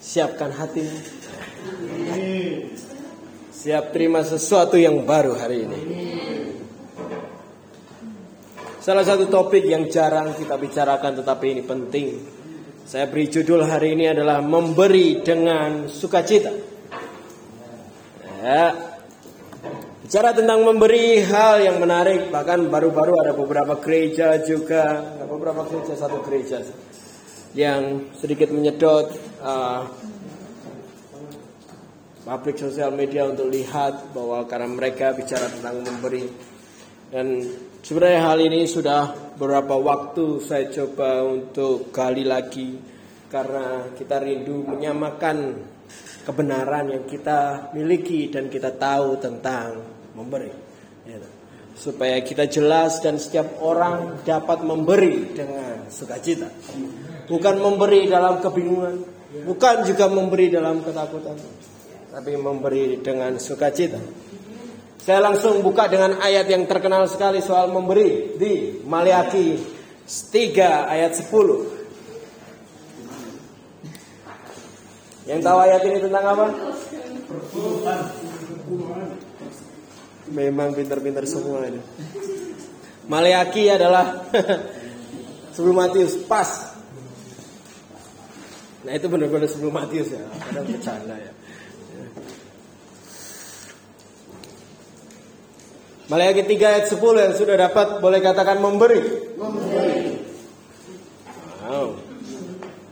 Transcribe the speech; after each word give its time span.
Siapkan 0.00 0.48
hatimu. 0.48 0.96
Siap 3.52 3.92
terima 3.92 4.24
sesuatu 4.24 4.80
yang 4.80 5.04
baru 5.04 5.36
hari 5.36 5.68
ini. 5.68 5.80
Salah 8.80 9.04
satu 9.04 9.28
topik 9.28 9.68
yang 9.68 9.92
jarang 9.92 10.32
kita 10.32 10.56
bicarakan 10.56 11.20
tetapi 11.20 11.46
ini 11.52 11.62
penting. 11.68 12.08
Saya 12.88 13.12
beri 13.12 13.28
judul 13.28 13.60
hari 13.68 13.92
ini 13.92 14.08
adalah 14.08 14.40
memberi 14.40 15.20
dengan 15.20 15.84
sukacita. 15.84 16.48
Ya. 18.40 18.72
Bicara 20.00 20.32
tentang 20.32 20.64
memberi 20.64 21.20
hal 21.22 21.60
yang 21.60 21.76
menarik, 21.76 22.32
bahkan 22.32 22.72
baru-baru 22.72 23.20
ada 23.20 23.32
beberapa 23.36 23.76
gereja 23.78 24.40
juga, 24.42 25.04
beberapa 25.28 25.68
gereja 25.68 25.94
satu 25.94 26.24
gereja 26.24 26.64
yang 27.54 28.12
sedikit 28.14 28.54
menyedot 28.54 29.10
uh, 29.42 29.86
publik 32.22 32.60
sosial 32.60 32.94
media 32.94 33.26
untuk 33.26 33.50
lihat 33.50 34.14
bahwa 34.14 34.46
karena 34.46 34.68
mereka 34.70 35.10
bicara 35.16 35.50
tentang 35.50 35.82
memberi 35.82 36.26
dan 37.10 37.42
sebenarnya 37.82 38.20
hal 38.22 38.38
ini 38.38 38.70
sudah 38.70 39.34
beberapa 39.34 39.74
waktu 39.74 40.38
saya 40.38 40.70
coba 40.70 41.26
untuk 41.26 41.90
gali 41.90 42.22
lagi 42.22 42.78
karena 43.26 43.90
kita 43.98 44.22
rindu 44.22 44.62
menyamakan 44.62 45.58
kebenaran 46.22 46.92
yang 46.94 47.04
kita 47.10 47.72
miliki 47.74 48.30
dan 48.30 48.46
kita 48.46 48.74
tahu 48.78 49.18
tentang 49.18 49.82
memberi. 50.14 50.52
Gitu. 51.02 51.28
Supaya 51.74 52.20
kita 52.20 52.46
jelas 52.46 53.00
dan 53.00 53.16
setiap 53.16 53.58
orang 53.58 54.20
dapat 54.22 54.62
memberi 54.62 55.34
dengan 55.34 55.90
sukacita. 55.90 56.46
Bukan 57.30 57.62
memberi 57.62 58.10
dalam 58.10 58.42
kebingungan, 58.42 59.06
bukan 59.46 59.86
juga 59.86 60.10
memberi 60.10 60.50
dalam 60.50 60.82
ketakutan, 60.82 61.38
tapi 62.10 62.34
memberi 62.34 62.98
dengan 62.98 63.38
sukacita. 63.38 64.02
Saya 65.00 65.24
langsung 65.24 65.62
buka 65.64 65.88
dengan 65.88 66.18
ayat 66.20 66.50
yang 66.50 66.68
terkenal 66.68 67.08
sekali 67.08 67.40
soal 67.40 67.72
memberi 67.72 68.36
di 68.36 68.82
Maliaki 68.84 69.56
3 70.04 70.90
ayat 70.90 71.14
10. 71.16 71.80
Yang 75.30 75.40
tahu 75.46 75.58
ayat 75.62 75.82
ini 75.86 75.98
tentang 76.02 76.24
apa? 76.26 76.46
Memang 80.34 80.74
pintar-pintar 80.74 81.24
semua 81.30 81.64
ini. 81.70 81.78
Maleaki 83.10 83.66
adalah 83.70 84.26
sebelum 85.54 85.78
Matius 85.78 86.14
pas. 86.28 86.69
Nah 88.86 88.92
itu 88.96 89.06
benar-benar 89.08 89.48
sebelum 89.48 89.74
Matius 89.76 90.12
ya. 90.12 90.24
Kadang 90.40 90.66
bercanda 90.66 91.16
ya. 91.16 91.32
Maleaki 96.10 96.42
3 96.42 96.58
ayat 96.58 96.84
10 96.90 96.98
yang 96.98 97.34
sudah 97.38 97.56
dapat 97.70 98.02
boleh 98.02 98.18
katakan 98.18 98.58
memberi. 98.58 98.98
Memberi. 99.38 100.02
Wow. 101.62 101.88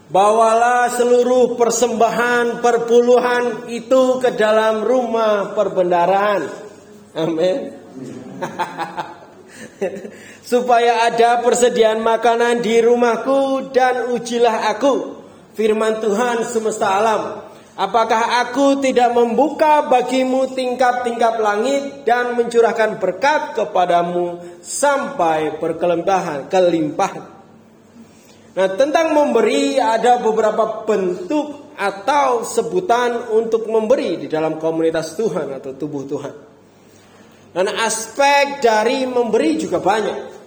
Bawalah 0.08 0.88
seluruh 0.94 1.58
persembahan 1.58 2.64
perpuluhan 2.64 3.68
itu 3.68 4.22
ke 4.22 4.32
dalam 4.38 4.80
rumah 4.80 5.52
perbendaraan 5.52 6.68
Amin. 7.18 7.74
Supaya 10.50 11.10
ada 11.10 11.42
persediaan 11.42 11.98
makanan 11.98 12.62
di 12.62 12.78
rumahku 12.78 13.74
dan 13.74 14.14
ujilah 14.14 14.70
aku. 14.70 15.17
Firman 15.58 15.98
Tuhan 15.98 16.46
semesta 16.46 16.86
alam. 17.02 17.50
Apakah 17.74 18.46
aku 18.46 18.78
tidak 18.78 19.10
membuka 19.10 19.90
bagimu 19.90 20.54
tingkap-tingkap 20.54 21.34
langit 21.42 22.06
dan 22.06 22.38
mencurahkan 22.38 23.02
berkat 23.02 23.58
kepadamu 23.58 24.38
sampai 24.62 25.58
berkelimpahan, 25.58 26.46
kelimpahan. 26.46 27.26
Nah, 28.54 28.68
tentang 28.78 29.14
memberi 29.18 29.82
ada 29.82 30.22
beberapa 30.22 30.86
bentuk 30.86 31.74
atau 31.74 32.46
sebutan 32.46 33.34
untuk 33.34 33.66
memberi 33.66 34.14
di 34.14 34.26
dalam 34.30 34.62
komunitas 34.62 35.18
Tuhan 35.18 35.58
atau 35.58 35.74
tubuh 35.74 36.06
Tuhan. 36.06 36.34
Dan 37.50 37.66
aspek 37.82 38.62
dari 38.62 39.10
memberi 39.10 39.58
juga 39.58 39.82
banyak. 39.82 40.37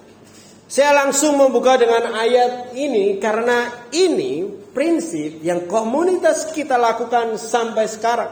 Saya 0.71 0.95
langsung 1.03 1.35
membuka 1.35 1.75
dengan 1.75 2.15
ayat 2.15 2.71
ini 2.71 3.19
karena 3.19 3.91
ini 3.91 4.47
prinsip 4.71 5.43
yang 5.43 5.67
komunitas 5.67 6.47
kita 6.55 6.79
lakukan 6.79 7.35
sampai 7.35 7.91
sekarang. 7.91 8.31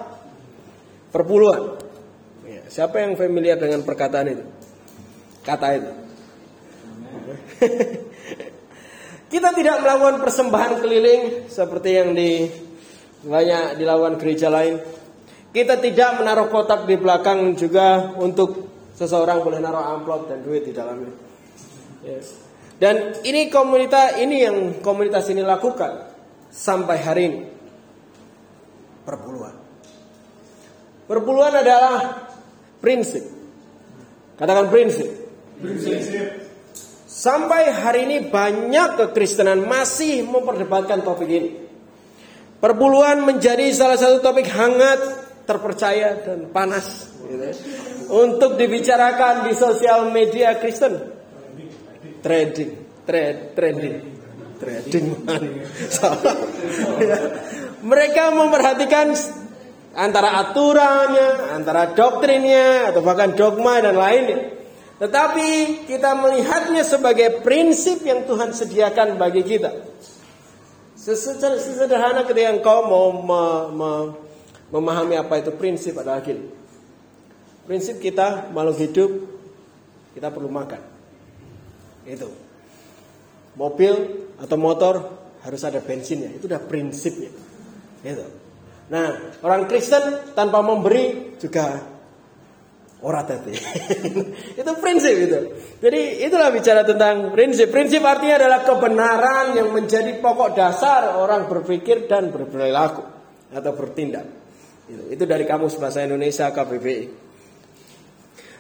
Perpuluhan. 1.12 1.76
Ya, 2.48 2.64
siapa 2.72 3.04
yang 3.04 3.20
familiar 3.20 3.60
dengan 3.60 3.84
perkataan 3.84 4.28
itu? 4.32 4.46
Kata 5.44 5.68
itu. 5.76 5.92
kita 9.36 9.50
tidak 9.52 9.76
melakukan 9.84 10.24
persembahan 10.24 10.74
keliling 10.80 11.24
seperti 11.52 11.90
yang 11.92 12.16
di 12.16 12.48
banyak 13.28 13.76
dilakukan 13.76 14.16
gereja 14.16 14.48
lain. 14.48 14.80
Kita 15.52 15.76
tidak 15.76 16.24
menaruh 16.24 16.48
kotak 16.48 16.88
di 16.88 16.96
belakang 16.96 17.52
juga 17.60 18.16
untuk 18.16 18.70
Seseorang 19.00 19.48
boleh 19.48 19.64
naruh 19.64 19.96
amplop 19.96 20.28
dan 20.28 20.44
duit 20.44 20.68
di 20.68 20.76
dalamnya. 20.76 21.29
Yes. 22.04 22.36
Dan 22.80 23.20
ini 23.28 23.52
komunitas 23.52 24.20
ini 24.24 24.48
yang 24.48 24.80
komunitas 24.80 25.28
ini 25.28 25.44
lakukan 25.44 26.08
sampai 26.48 26.98
hari 27.00 27.22
ini. 27.28 27.42
Perpuluhan. 29.04 29.56
Perpuluhan 31.10 31.54
adalah 31.60 32.24
prinsip. 32.80 33.26
Katakan 34.40 34.72
prinsip. 34.72 35.10
Prinsip. 35.60 36.00
Sampai 37.10 37.68
hari 37.74 38.08
ini 38.08 38.18
banyak 38.32 38.96
kekristenan 38.96 39.68
masih 39.68 40.24
memperdebatkan 40.24 41.04
topik 41.04 41.28
ini. 41.28 41.52
Perpuluhan 42.64 43.28
menjadi 43.28 43.68
salah 43.76 44.00
satu 44.00 44.24
topik 44.24 44.48
hangat, 44.48 45.00
terpercaya 45.44 46.16
dan 46.24 46.48
panas. 46.54 47.12
Gitu 47.28 47.44
ya 47.44 47.54
untuk 48.10 48.58
dibicarakan 48.58 49.46
di 49.48 49.54
sosial 49.54 50.10
media 50.10 50.58
Kristen. 50.58 51.19
Trading, 52.20 52.72
trade, 53.08 53.56
trading, 53.56 53.96
trading 54.60 55.06
Mereka 57.80 58.24
memperhatikan 58.36 59.16
antara 59.96 60.44
aturannya, 60.44 61.56
antara 61.56 61.96
doktrinnya, 61.96 62.92
atau 62.92 63.00
bahkan 63.00 63.32
dogma 63.32 63.80
dan 63.80 63.96
lainnya. 63.96 64.52
Tetapi 65.00 65.88
kita 65.88 66.12
melihatnya 66.12 66.84
sebagai 66.84 67.40
prinsip 67.40 68.04
yang 68.04 68.28
Tuhan 68.28 68.52
sediakan 68.52 69.16
bagi 69.16 69.48
kita. 69.48 69.72
Sesederhana 71.00 72.28
ketika 72.28 72.52
engkau 72.52 72.84
mau 72.84 73.16
memahami 74.76 75.16
apa 75.16 75.40
itu 75.40 75.56
prinsip 75.56 75.96
adalah 75.96 76.20
gini. 76.20 76.52
Prinsip 77.64 78.04
kita 78.04 78.52
makhluk 78.52 78.76
hidup 78.76 79.12
kita 80.12 80.28
perlu 80.36 80.52
makan. 80.52 80.99
Itu. 82.10 82.30
Mobil 83.54 83.94
atau 84.42 84.58
motor 84.58 84.96
harus 85.46 85.62
ada 85.62 85.80
bensinnya. 85.80 86.34
Itu 86.34 86.50
udah 86.50 86.62
prinsipnya. 86.66 87.30
Itu. 88.02 88.26
Nah, 88.90 89.38
orang 89.46 89.70
Kristen 89.70 90.34
tanpa 90.34 90.66
memberi 90.66 91.38
juga 91.38 91.78
ora 93.06 93.22
tadi. 93.24 93.54
itu 94.60 94.72
prinsip 94.82 95.14
itu. 95.14 95.40
Jadi 95.80 96.26
itulah 96.26 96.50
bicara 96.50 96.82
tentang 96.82 97.32
prinsip. 97.32 97.70
Prinsip 97.70 98.02
artinya 98.02 98.42
adalah 98.42 98.60
kebenaran 98.66 99.46
yang 99.56 99.70
menjadi 99.72 100.18
pokok 100.20 100.58
dasar 100.58 101.16
orang 101.16 101.46
berpikir 101.48 102.10
dan 102.10 102.34
berperilaku 102.34 103.06
atau 103.54 103.72
bertindak. 103.78 104.26
Itu, 104.90 105.04
itu 105.14 105.24
dari 105.30 105.46
kamus 105.46 105.78
bahasa 105.78 106.02
Indonesia 106.02 106.50
KBBI. 106.50 107.29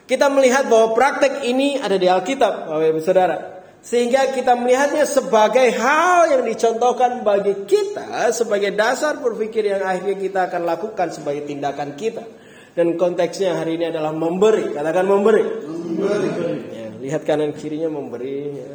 Kita 0.09 0.25
melihat 0.25 0.65
bahwa 0.65 0.97
praktek 0.97 1.45
ini 1.45 1.77
ada 1.77 1.93
di 1.93 2.09
Alkitab, 2.09 2.65
Bapak 2.65 2.81
Ibu 2.81 2.97
Saudara. 3.05 3.61
Sehingga 3.85 4.33
kita 4.33 4.57
melihatnya 4.57 5.05
sebagai 5.05 5.69
hal 5.77 6.33
yang 6.33 6.49
dicontohkan 6.49 7.21
bagi 7.21 7.69
kita 7.69 8.33
sebagai 8.33 8.73
dasar 8.73 9.21
berpikir 9.21 9.69
yang 9.69 9.85
akhirnya 9.85 10.17
kita 10.17 10.49
akan 10.49 10.65
lakukan 10.65 11.13
sebagai 11.13 11.45
tindakan 11.45 11.93
kita. 11.93 12.25
Dan 12.73 12.97
konteksnya 12.97 13.53
hari 13.53 13.77
ini 13.77 13.93
adalah 13.93 14.09
memberi. 14.09 14.73
Katakan 14.73 15.05
memberi. 15.05 15.45
Memberi. 15.69 16.57
Ya, 16.73 16.89
lihat 17.05 17.21
kanan 17.21 17.53
kirinya 17.53 17.93
memberi. 17.93 18.49
Ya. 18.57 18.65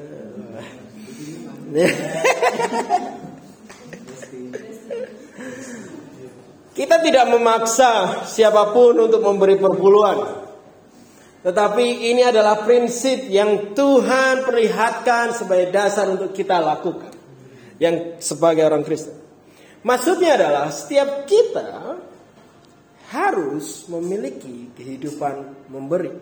kita 6.79 7.03
tidak 7.03 7.27
memaksa 7.27 8.23
siapa 8.31 8.71
pun 8.71 8.95
untuk 9.03 9.19
memberi 9.19 9.59
perpuluhan. 9.59 10.44
Tetapi 11.45 12.09
ini 12.09 12.25
adalah 12.25 12.65
prinsip 12.65 13.29
yang 13.29 13.77
Tuhan 13.77 14.49
perlihatkan 14.49 15.37
sebagai 15.37 15.69
dasar 15.69 16.09
untuk 16.09 16.33
kita 16.33 16.57
lakukan. 16.57 17.13
Yang 17.77 18.25
sebagai 18.25 18.65
orang 18.65 18.81
Kristen. 18.81 19.13
Maksudnya 19.85 20.41
adalah 20.41 20.73
setiap 20.73 21.29
kita 21.29 22.01
harus 23.13 23.85
memiliki 23.93 24.73
kehidupan 24.73 25.69
memberi. 25.69 26.17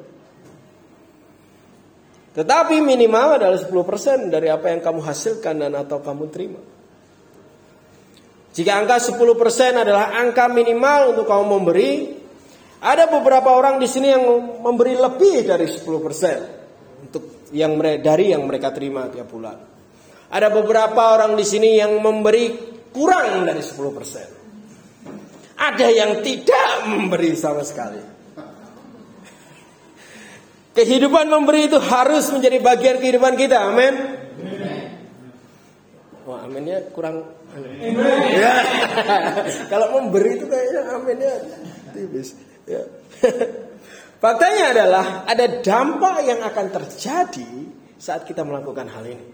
Tetapi 2.33 2.83
minimal 2.83 3.39
adalah 3.39 3.61
10% 3.61 4.33
dari 4.33 4.51
apa 4.51 4.75
yang 4.75 4.83
kamu 4.83 5.01
hasilkan 5.07 5.55
dan 5.63 5.73
atau 5.79 6.03
kamu 6.03 6.25
terima. 6.35 6.61
Jika 8.53 8.73
angka 8.75 8.99
10% 8.99 9.23
adalah 9.79 10.19
angka 10.19 10.51
minimal 10.51 11.17
untuk 11.17 11.31
kamu 11.31 11.45
memberi, 11.47 11.93
ada 12.82 13.06
beberapa 13.06 13.55
orang 13.55 13.79
di 13.79 13.87
sini 13.87 14.11
yang 14.11 14.26
memberi 14.58 14.99
lebih 14.99 15.46
dari 15.46 15.70
10% 15.70 17.06
untuk 17.06 17.46
yang 17.55 17.79
dari 17.79 18.34
yang 18.34 18.43
mereka 18.43 18.75
terima 18.75 19.06
tiap 19.06 19.31
bulan. 19.31 19.55
Ada 20.32 20.49
beberapa 20.50 21.14
orang 21.14 21.38
di 21.38 21.46
sini 21.46 21.79
yang 21.79 22.02
memberi 22.02 22.50
kurang 22.90 23.46
dari 23.46 23.62
10%. 23.62 25.62
Ada 25.62 25.87
yang 25.94 26.26
tidak 26.26 26.90
memberi 26.90 27.38
sama 27.38 27.62
sekali. 27.62 28.02
Kehidupan 30.75 31.31
memberi 31.31 31.70
itu 31.70 31.79
harus 31.79 32.34
menjadi 32.34 32.58
bagian 32.58 32.99
kehidupan 32.99 33.38
kita. 33.38 33.70
Amin. 33.70 33.94
Wah, 36.26 36.49
aminnya 36.49 36.82
kurang. 36.90 37.31
Ya. 38.32 38.55
Kalau 39.70 40.00
memberi 40.00 40.40
itu 40.40 40.49
kayaknya 40.50 40.81
aminnya 40.96 41.32
tipis. 41.94 42.34
Ya. 42.69 42.82
Faktanya 44.23 44.70
adalah 44.70 45.06
ada 45.26 45.47
dampak 45.59 46.23
yang 46.23 46.41
akan 46.47 46.67
terjadi 46.70 47.50
saat 47.99 48.23
kita 48.23 48.47
melakukan 48.47 48.87
hal 48.87 49.03
ini. 49.03 49.26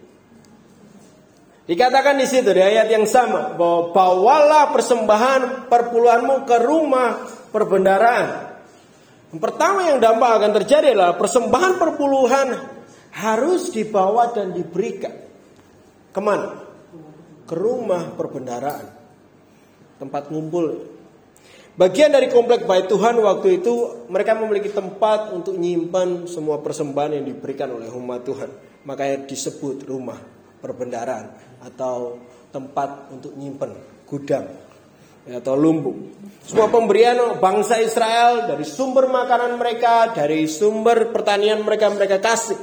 Dikatakan 1.69 2.17
di 2.17 2.25
situ 2.25 2.49
di 2.57 2.65
ayat 2.65 2.89
yang 2.89 3.05
sama 3.05 3.53
bahwa 3.53 3.93
bawalah 3.93 4.73
persembahan 4.73 5.69
perpuluhanmu 5.69 6.49
ke 6.49 6.57
rumah 6.65 7.29
perbendaraan. 7.53 8.49
Yang 9.29 9.41
pertama 9.45 9.93
yang 9.93 10.01
dampak 10.01 10.41
akan 10.41 10.53
terjadi 10.65 10.97
adalah 10.97 11.21
persembahan 11.21 11.77
perpuluhan 11.77 12.49
harus 13.13 13.69
dibawa 13.69 14.33
dan 14.33 14.57
diberikan 14.57 15.13
ke 16.09 16.21
mana? 16.25 16.65
Ke 17.45 17.53
rumah 17.53 18.17
perbendaraan, 18.17 18.89
tempat 20.01 20.33
ngumpul 20.33 20.98
Bagian 21.79 22.11
dari 22.11 22.27
komplek 22.27 22.67
bait 22.67 22.91
Tuhan 22.91 23.23
waktu 23.23 23.63
itu 23.63 24.03
mereka 24.11 24.35
memiliki 24.35 24.67
tempat 24.67 25.31
untuk 25.31 25.55
nyimpan 25.55 26.27
semua 26.27 26.59
persembahan 26.59 27.23
yang 27.23 27.31
diberikan 27.31 27.71
oleh 27.71 27.87
umat 27.95 28.27
Tuhan. 28.27 28.51
Makanya 28.83 29.31
disebut 29.31 29.87
rumah 29.87 30.19
perbendaraan 30.59 31.31
atau 31.63 32.19
tempat 32.51 33.15
untuk 33.15 33.31
nyimpan 33.39 33.71
gudang 34.11 34.51
atau 35.31 35.55
lumbung. 35.55 36.11
Semua 36.43 36.67
pemberian 36.67 37.39
bangsa 37.39 37.79
Israel 37.79 38.51
dari 38.51 38.67
sumber 38.67 39.07
makanan 39.07 39.55
mereka, 39.55 40.11
dari 40.11 40.51
sumber 40.51 41.15
pertanian 41.15 41.63
mereka 41.63 41.95
mereka 41.95 42.19
kasih. 42.19 42.59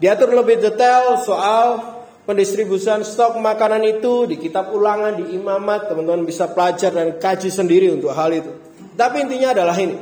Diatur 0.00 0.32
lebih 0.32 0.64
detail 0.64 1.20
soal 1.20 1.93
pendistribusian 2.24 3.04
stok 3.04 3.36
makanan 3.40 3.84
itu 3.84 4.28
di 4.28 4.36
kitab 4.40 4.72
ulangan, 4.72 5.20
di 5.20 5.36
imamat, 5.36 5.92
teman-teman 5.92 6.24
bisa 6.24 6.50
pelajar 6.50 6.92
dan 6.92 7.16
kaji 7.20 7.52
sendiri 7.52 7.92
untuk 7.92 8.12
hal 8.12 8.32
itu. 8.32 8.52
Tapi 8.96 9.24
intinya 9.24 9.52
adalah 9.52 9.76
ini. 9.76 9.96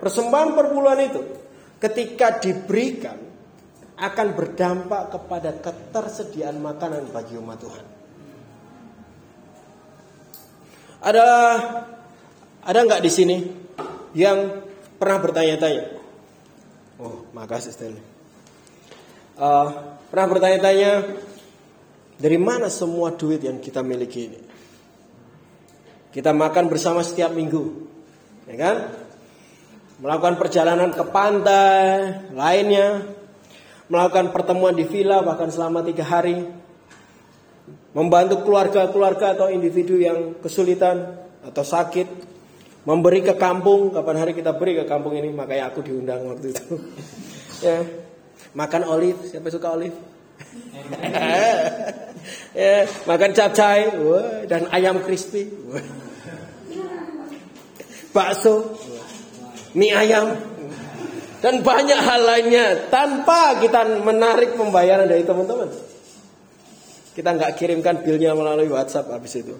Persembahan 0.00 0.52
perpuluhan 0.52 1.00
itu 1.04 1.20
ketika 1.80 2.40
diberikan 2.40 3.16
akan 3.94 4.28
berdampak 4.34 5.12
kepada 5.14 5.50
ketersediaan 5.60 6.58
makanan 6.58 7.08
bagi 7.14 7.38
umat 7.38 7.58
Tuhan. 7.62 7.86
Ada 11.04 11.28
ada 12.64 12.78
nggak 12.80 13.02
di 13.04 13.10
sini 13.12 13.36
yang 14.16 14.64
pernah 14.96 15.20
bertanya-tanya? 15.20 15.84
Oh, 16.96 17.28
makasih 17.36 17.74
Stanley. 17.74 18.02
Uh, 19.34 19.98
pernah 20.08 20.26
bertanya-tanya 20.30 20.90
dari 22.14 22.38
mana 22.38 22.70
semua 22.70 23.14
duit 23.14 23.42
yang 23.42 23.58
kita 23.58 23.82
miliki 23.82 24.20
ini? 24.30 24.40
Kita 26.14 26.30
makan 26.30 26.70
bersama 26.70 27.02
setiap 27.02 27.34
minggu, 27.34 27.90
ya 28.46 28.54
kan? 28.54 28.76
Melakukan 29.98 30.38
perjalanan 30.38 30.94
ke 30.94 31.02
pantai, 31.10 32.30
lainnya, 32.30 33.02
melakukan 33.90 34.30
pertemuan 34.30 34.78
di 34.78 34.86
villa 34.86 35.26
bahkan 35.26 35.50
selama 35.50 35.82
tiga 35.82 36.06
hari, 36.06 36.38
membantu 37.98 38.46
keluarga-keluarga 38.46 39.34
atau 39.34 39.50
individu 39.50 39.98
yang 39.98 40.38
kesulitan 40.38 41.18
atau 41.42 41.66
sakit, 41.66 42.06
memberi 42.86 43.26
ke 43.26 43.34
kampung. 43.34 43.90
Kapan 43.90 44.22
hari 44.22 44.32
kita 44.38 44.54
beri 44.54 44.78
ke 44.78 44.86
kampung 44.86 45.18
ini? 45.18 45.34
Makanya 45.34 45.74
aku 45.74 45.82
diundang 45.82 46.30
waktu 46.30 46.54
itu. 46.54 46.78
ya, 47.66 47.82
makan 48.54 48.86
olive. 48.86 49.18
Siapa 49.26 49.50
suka 49.50 49.74
olive? 49.74 50.13
ya, 52.58 52.84
makan 53.08 53.30
capcay 53.32 53.80
dan 54.48 54.68
ayam 54.70 55.00
crispy. 55.02 55.48
Bakso, 58.14 58.78
mie 59.74 59.90
ayam 59.90 60.38
dan 61.44 61.60
banyak 61.60 62.00
hal 62.00 62.20
lainnya 62.24 62.88
tanpa 62.88 63.60
kita 63.60 64.00
menarik 64.00 64.56
pembayaran 64.56 65.04
dari 65.04 65.26
teman-teman. 65.26 65.68
Kita 67.14 67.30
nggak 67.36 67.52
kirimkan 67.54 68.00
bilnya 68.00 68.32
melalui 68.32 68.70
WhatsApp 68.72 69.12
habis 69.12 69.38
itu. 69.38 69.54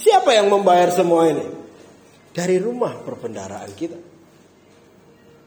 Siapa 0.00 0.32
yang 0.32 0.48
membayar 0.48 0.88
semua 0.90 1.28
ini? 1.28 1.46
Dari 2.32 2.56
rumah 2.56 2.96
perbendaraan 3.04 3.70
kita. 3.76 4.15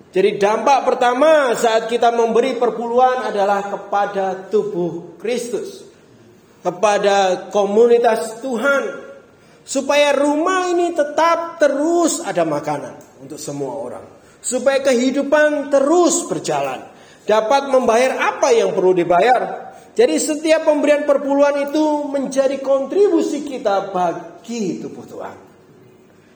Jadi 0.09 0.41
dampak 0.41 0.89
pertama 0.89 1.53
saat 1.53 1.85
kita 1.85 2.09
memberi 2.09 2.57
perpuluhan 2.57 3.29
adalah 3.29 3.61
kepada 3.69 4.49
tubuh 4.49 5.21
Kristus. 5.21 5.85
Kepada 6.65 7.49
komunitas 7.53 8.41
Tuhan. 8.41 9.05
Supaya 9.61 10.17
rumah 10.17 10.65
ini 10.73 10.97
tetap 10.97 11.61
terus 11.61 12.25
ada 12.25 12.41
makanan 12.41 13.21
untuk 13.21 13.37
semua 13.37 13.77
orang. 13.77 14.05
Supaya 14.41 14.81
kehidupan 14.81 15.69
terus 15.69 16.25
berjalan. 16.25 16.89
Dapat 17.29 17.69
membayar 17.69 18.33
apa 18.33 18.49
yang 18.49 18.73
perlu 18.73 18.97
dibayar. 18.97 19.69
Jadi 19.93 20.17
setiap 20.17 20.65
pemberian 20.65 21.05
perpuluhan 21.05 21.69
itu 21.69 22.09
menjadi 22.09 22.57
kontribusi 22.65 23.45
kita 23.45 23.93
bagi 23.93 24.81
tubuh 24.81 25.05
Tuhan. 25.05 25.48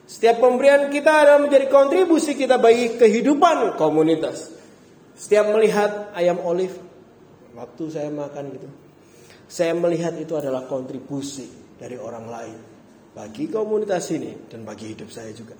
Setiap 0.03 0.43
pemberian 0.43 0.91
kita 0.91 1.23
adalah 1.23 1.39
menjadi 1.39 1.71
kontribusi 1.71 2.35
kita 2.35 2.59
bagi 2.59 2.99
kehidupan 2.99 3.79
komunitas. 3.79 4.51
Setiap 5.15 5.55
melihat 5.55 6.11
ayam 6.11 6.43
olive, 6.43 6.75
waktu 7.55 7.83
saya 7.87 8.11
makan 8.11 8.43
gitu, 8.51 8.67
saya 9.47 9.71
melihat 9.71 10.11
itu 10.19 10.35
adalah 10.35 10.67
kontribusi 10.67 11.47
dari 11.79 11.95
orang 11.95 12.25
lain 12.27 12.57
bagi 13.15 13.47
komunitas 13.47 14.11
ini 14.11 14.49
dan 14.51 14.67
bagi 14.67 14.91
hidup 14.91 15.07
saya 15.07 15.31
juga. 15.31 15.55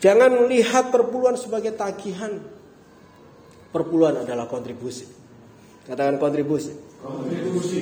Jangan 0.00 0.46
melihat 0.46 0.88
perpuluhan 0.88 1.36
sebagai 1.36 1.76
tagihan. 1.76 2.40
Perpuluhan 3.70 4.24
adalah 4.24 4.48
kontribusi. 4.48 5.04
Katakan 5.84 6.16
kontribusi. 6.16 6.72
Kontribusi. 7.02 7.80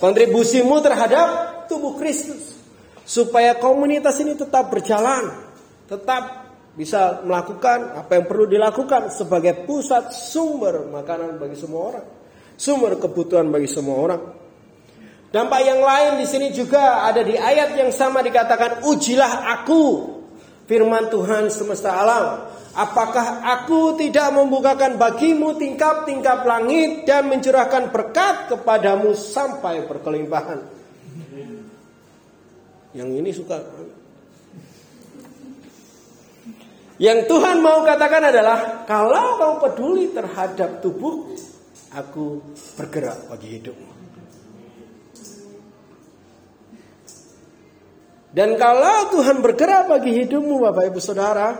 Kontribusimu 0.00 0.76
terhadap 0.82 1.28
tubuh 1.70 1.94
Kristus 1.94 2.59
supaya 3.10 3.58
komunitas 3.58 4.22
ini 4.22 4.38
tetap 4.38 4.70
berjalan, 4.70 5.34
tetap 5.90 6.46
bisa 6.78 7.26
melakukan 7.26 7.98
apa 7.98 8.22
yang 8.22 8.30
perlu 8.30 8.46
dilakukan 8.46 9.10
sebagai 9.10 9.66
pusat 9.66 10.14
sumber 10.14 10.86
makanan 10.86 11.34
bagi 11.42 11.58
semua 11.58 11.90
orang, 11.90 12.06
sumber 12.54 12.94
kebutuhan 13.02 13.50
bagi 13.50 13.66
semua 13.66 13.98
orang. 13.98 14.22
Dampak 15.34 15.60
yang 15.62 15.82
lain 15.82 16.22
di 16.22 16.26
sini 16.26 16.54
juga 16.54 17.02
ada 17.02 17.26
di 17.26 17.34
ayat 17.34 17.74
yang 17.74 17.90
sama 17.90 18.22
dikatakan 18.22 18.86
ujilah 18.86 19.58
aku 19.58 19.82
firman 20.70 21.10
Tuhan 21.10 21.50
semesta 21.50 21.98
alam. 21.98 22.46
Apakah 22.70 23.42
aku 23.42 23.98
tidak 23.98 24.30
membukakan 24.30 24.94
bagimu 24.94 25.58
tingkap-tingkap 25.58 26.46
langit 26.46 27.02
dan 27.02 27.26
mencurahkan 27.26 27.90
berkat 27.90 28.54
kepadamu 28.54 29.10
sampai 29.18 29.82
berkelimpahan? 29.90 30.79
Yang 32.96 33.08
ini 33.22 33.30
suka. 33.30 33.56
Yang 37.00 37.18
Tuhan 37.32 37.64
mau 37.64 37.80
katakan 37.80 38.28
adalah 38.28 38.84
kalau 38.84 39.40
kau 39.40 39.54
peduli 39.62 40.12
terhadap 40.12 40.84
tubuh, 40.84 41.32
aku 41.96 42.44
bergerak 42.76 43.30
bagi 43.30 43.56
hidupmu. 43.56 43.90
Dan 48.30 48.54
kalau 48.60 49.10
Tuhan 49.10 49.42
bergerak 49.42 49.90
bagi 49.90 50.22
hidupmu 50.22 50.62
Bapak 50.62 50.92
Ibu 50.92 51.00
Saudara, 51.02 51.50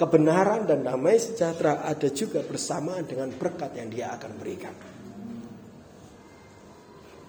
kebenaran 0.00 0.64
dan 0.64 0.80
damai 0.80 1.20
sejahtera 1.20 1.84
ada 1.84 2.08
juga 2.08 2.40
bersamaan 2.40 3.04
dengan 3.04 3.28
berkat 3.34 3.76
yang 3.76 3.92
dia 3.92 4.08
akan 4.16 4.30
berikan. 4.40 4.72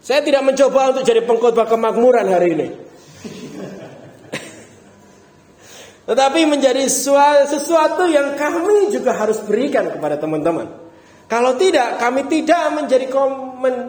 Saya 0.03 0.19
tidak 0.23 0.43
mencoba 0.47 0.95
untuk 0.95 1.03
jadi 1.07 1.23
pengkhotbah 1.23 1.67
kemakmuran 1.67 2.27
hari 2.27 2.49
ini. 2.55 2.67
Tetapi 6.03 6.39
menjadi 6.43 6.83
sesuatu 7.47 8.03
yang 8.11 8.35
kami 8.35 8.91
juga 8.91 9.15
harus 9.15 9.39
berikan 9.39 9.87
kepada 9.87 10.19
teman-teman. 10.19 10.67
Kalau 11.31 11.55
tidak, 11.55 11.95
kami 11.97 12.27
tidak 12.27 12.75
menjadi 12.75 13.07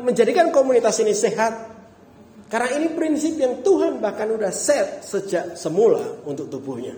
menjadikan 0.06 0.54
komunitas 0.54 0.94
ini 1.02 1.10
sehat. 1.10 1.74
Karena 2.46 2.70
ini 2.78 2.94
prinsip 2.94 3.34
yang 3.34 3.66
Tuhan 3.66 3.98
bahkan 3.98 4.30
udah 4.30 4.54
set 4.54 5.02
sejak 5.02 5.58
semula 5.58 6.22
untuk 6.22 6.46
tubuhnya. 6.46 6.94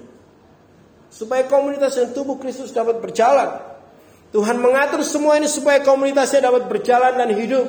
Supaya 1.09 1.49
komunitas 1.49 1.97
yang 1.97 2.13
tubuh 2.13 2.37
Kristus 2.37 2.77
dapat 2.77 3.01
berjalan. 3.01 3.57
Tuhan 4.37 4.61
mengatur 4.61 5.01
semua 5.01 5.41
ini 5.41 5.49
supaya 5.49 5.81
komunitasnya 5.81 6.45
dapat 6.45 6.69
berjalan 6.69 7.17
dan 7.17 7.33
hidup. 7.33 7.67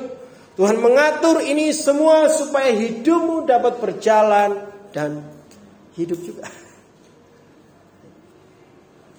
Tuhan 0.60 0.76
mengatur 0.84 1.40
ini 1.40 1.72
semua 1.72 2.28
supaya 2.28 2.68
hidupmu 2.76 3.48
dapat 3.48 3.80
berjalan 3.80 4.68
dan 4.92 5.24
hidup 5.96 6.20
juga. 6.20 6.44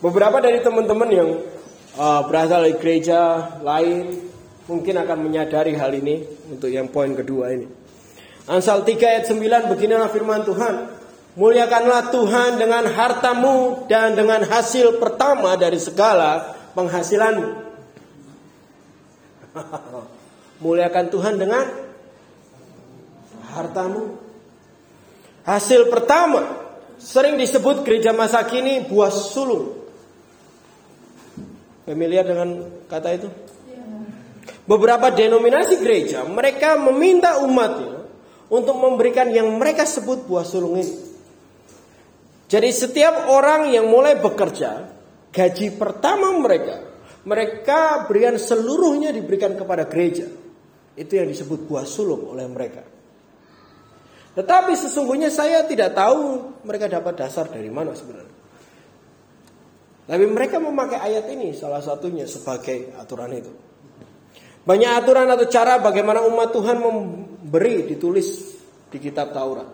Beberapa 0.06 0.38
dari 0.38 0.62
teman-teman 0.62 1.10
yang 1.10 1.42
uh, 1.98 2.22
berasal 2.30 2.62
dari 2.62 2.78
gereja 2.78 3.50
lain 3.58 4.30
mungkin 4.66 4.94
akan 4.98 5.18
menyadari 5.18 5.74
hal 5.74 5.90
ini 5.94 6.22
untuk 6.50 6.70
yang 6.70 6.90
poin 6.90 7.14
kedua 7.14 7.50
ini. 7.50 7.66
Amsal 8.46 8.82
3 8.82 8.98
ayat 8.98 9.24
9 9.30 9.70
beginilah 9.70 10.10
firman 10.10 10.42
Tuhan. 10.42 10.74
Muliakanlah 11.32 12.12
Tuhan 12.12 12.60
dengan 12.60 12.84
hartamu 12.92 13.88
dan 13.88 14.12
dengan 14.12 14.44
hasil 14.44 15.00
pertama 15.00 15.56
dari 15.56 15.80
segala 15.80 16.52
penghasilanmu. 16.76 17.48
Muliakan 20.64 21.06
Tuhan 21.08 21.34
dengan 21.40 21.64
hartamu. 23.56 24.20
Hasil 25.42 25.88
pertama 25.88 26.62
sering 27.00 27.40
disebut 27.40 27.82
gereja 27.82 28.12
masa 28.12 28.44
kini 28.44 28.84
buah 28.86 29.10
sulung. 29.10 29.82
Familiar 31.82 32.22
dengan 32.22 32.70
kata 32.86 33.08
itu? 33.18 33.28
Beberapa 34.62 35.10
denominasi 35.10 35.82
gereja 35.82 36.22
mereka 36.22 36.78
meminta 36.78 37.42
umatnya 37.42 38.06
untuk 38.52 38.78
memberikan 38.78 39.32
yang 39.34 39.50
mereka 39.58 39.82
sebut 39.82 40.22
buah 40.28 40.46
sulung 40.46 40.78
ini. 40.78 40.94
Jadi 42.52 42.68
setiap 42.68 43.32
orang 43.32 43.72
yang 43.72 43.88
mulai 43.88 44.20
bekerja, 44.20 44.86
gaji 45.32 45.72
pertama 45.74 46.36
mereka, 46.36 46.84
mereka 47.24 48.04
berikan 48.04 48.36
seluruhnya 48.36 49.08
diberikan 49.08 49.56
kepada 49.56 49.88
gereja. 49.88 50.28
Itu 50.92 51.12
yang 51.16 51.32
disebut 51.32 51.64
buah 51.64 51.88
sulung 51.88 52.28
oleh 52.28 52.44
mereka. 52.44 52.84
Tetapi 54.36 54.72
sesungguhnya 54.76 55.32
saya 55.32 55.64
tidak 55.64 55.96
tahu 55.96 56.52
mereka 56.68 56.92
dapat 56.92 57.24
dasar 57.24 57.48
dari 57.48 57.72
mana 57.72 57.96
sebenarnya. 57.96 58.36
Tapi 60.12 60.24
mereka 60.28 60.60
memakai 60.60 61.00
ayat 61.00 61.24
ini 61.32 61.56
salah 61.56 61.80
satunya 61.80 62.28
sebagai 62.28 62.92
aturan 63.00 63.32
itu. 63.32 63.71
Banyak 64.62 64.90
aturan 64.94 65.26
atau 65.26 65.46
cara 65.50 65.82
bagaimana 65.82 66.22
umat 66.22 66.54
Tuhan 66.54 66.78
memberi 66.78 67.90
ditulis 67.90 68.54
di 68.86 68.98
kitab 69.02 69.34
Taurat. 69.34 69.66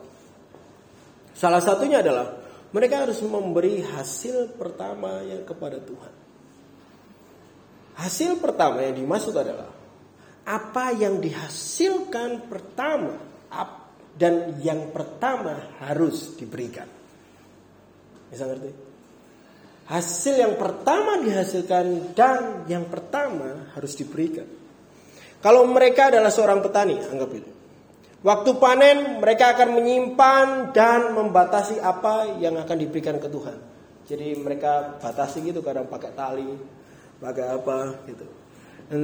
Salah 1.36 1.60
satunya 1.60 2.00
adalah 2.00 2.34
mereka 2.72 3.04
harus 3.04 3.20
memberi 3.20 3.84
hasil 3.84 4.56
pertama 4.56 5.20
yang 5.28 5.44
kepada 5.44 5.76
Tuhan. 5.76 6.14
Hasil 8.00 8.40
pertama 8.40 8.80
yang 8.80 8.96
dimaksud 8.96 9.34
adalah 9.36 9.68
apa 10.48 10.86
yang 10.96 11.20
dihasilkan 11.20 12.48
pertama 12.48 13.20
dan 14.16 14.56
yang 14.64 14.90
pertama 14.90 15.78
harus 15.84 16.32
diberikan. 16.34 16.88
Bisa 18.32 18.44
ngerti? 18.48 18.70
Hasil 19.88 20.34
yang 20.36 20.54
pertama 20.60 21.20
dihasilkan 21.20 22.12
dan 22.12 22.68
yang 22.68 22.88
pertama 22.88 23.72
harus 23.72 23.96
diberikan. 23.96 24.44
Kalau 25.38 25.62
mereka 25.70 26.10
adalah 26.10 26.34
seorang 26.34 26.58
petani, 26.58 26.98
anggap 26.98 27.30
itu. 27.30 27.50
Waktu 28.18 28.50
panen 28.58 29.22
mereka 29.22 29.54
akan 29.54 29.78
menyimpan 29.78 30.74
dan 30.74 31.14
membatasi 31.14 31.78
apa 31.78 32.34
yang 32.42 32.58
akan 32.58 32.76
diberikan 32.76 33.22
ke 33.22 33.30
Tuhan. 33.30 33.56
Jadi 34.10 34.34
mereka 34.42 34.98
batasi 34.98 35.46
gitu 35.46 35.62
kadang 35.62 35.86
pakai 35.86 36.10
tali, 36.18 36.50
pakai 37.22 37.46
apa 37.46 37.78
gitu. 38.10 38.26
Dan 38.88 39.00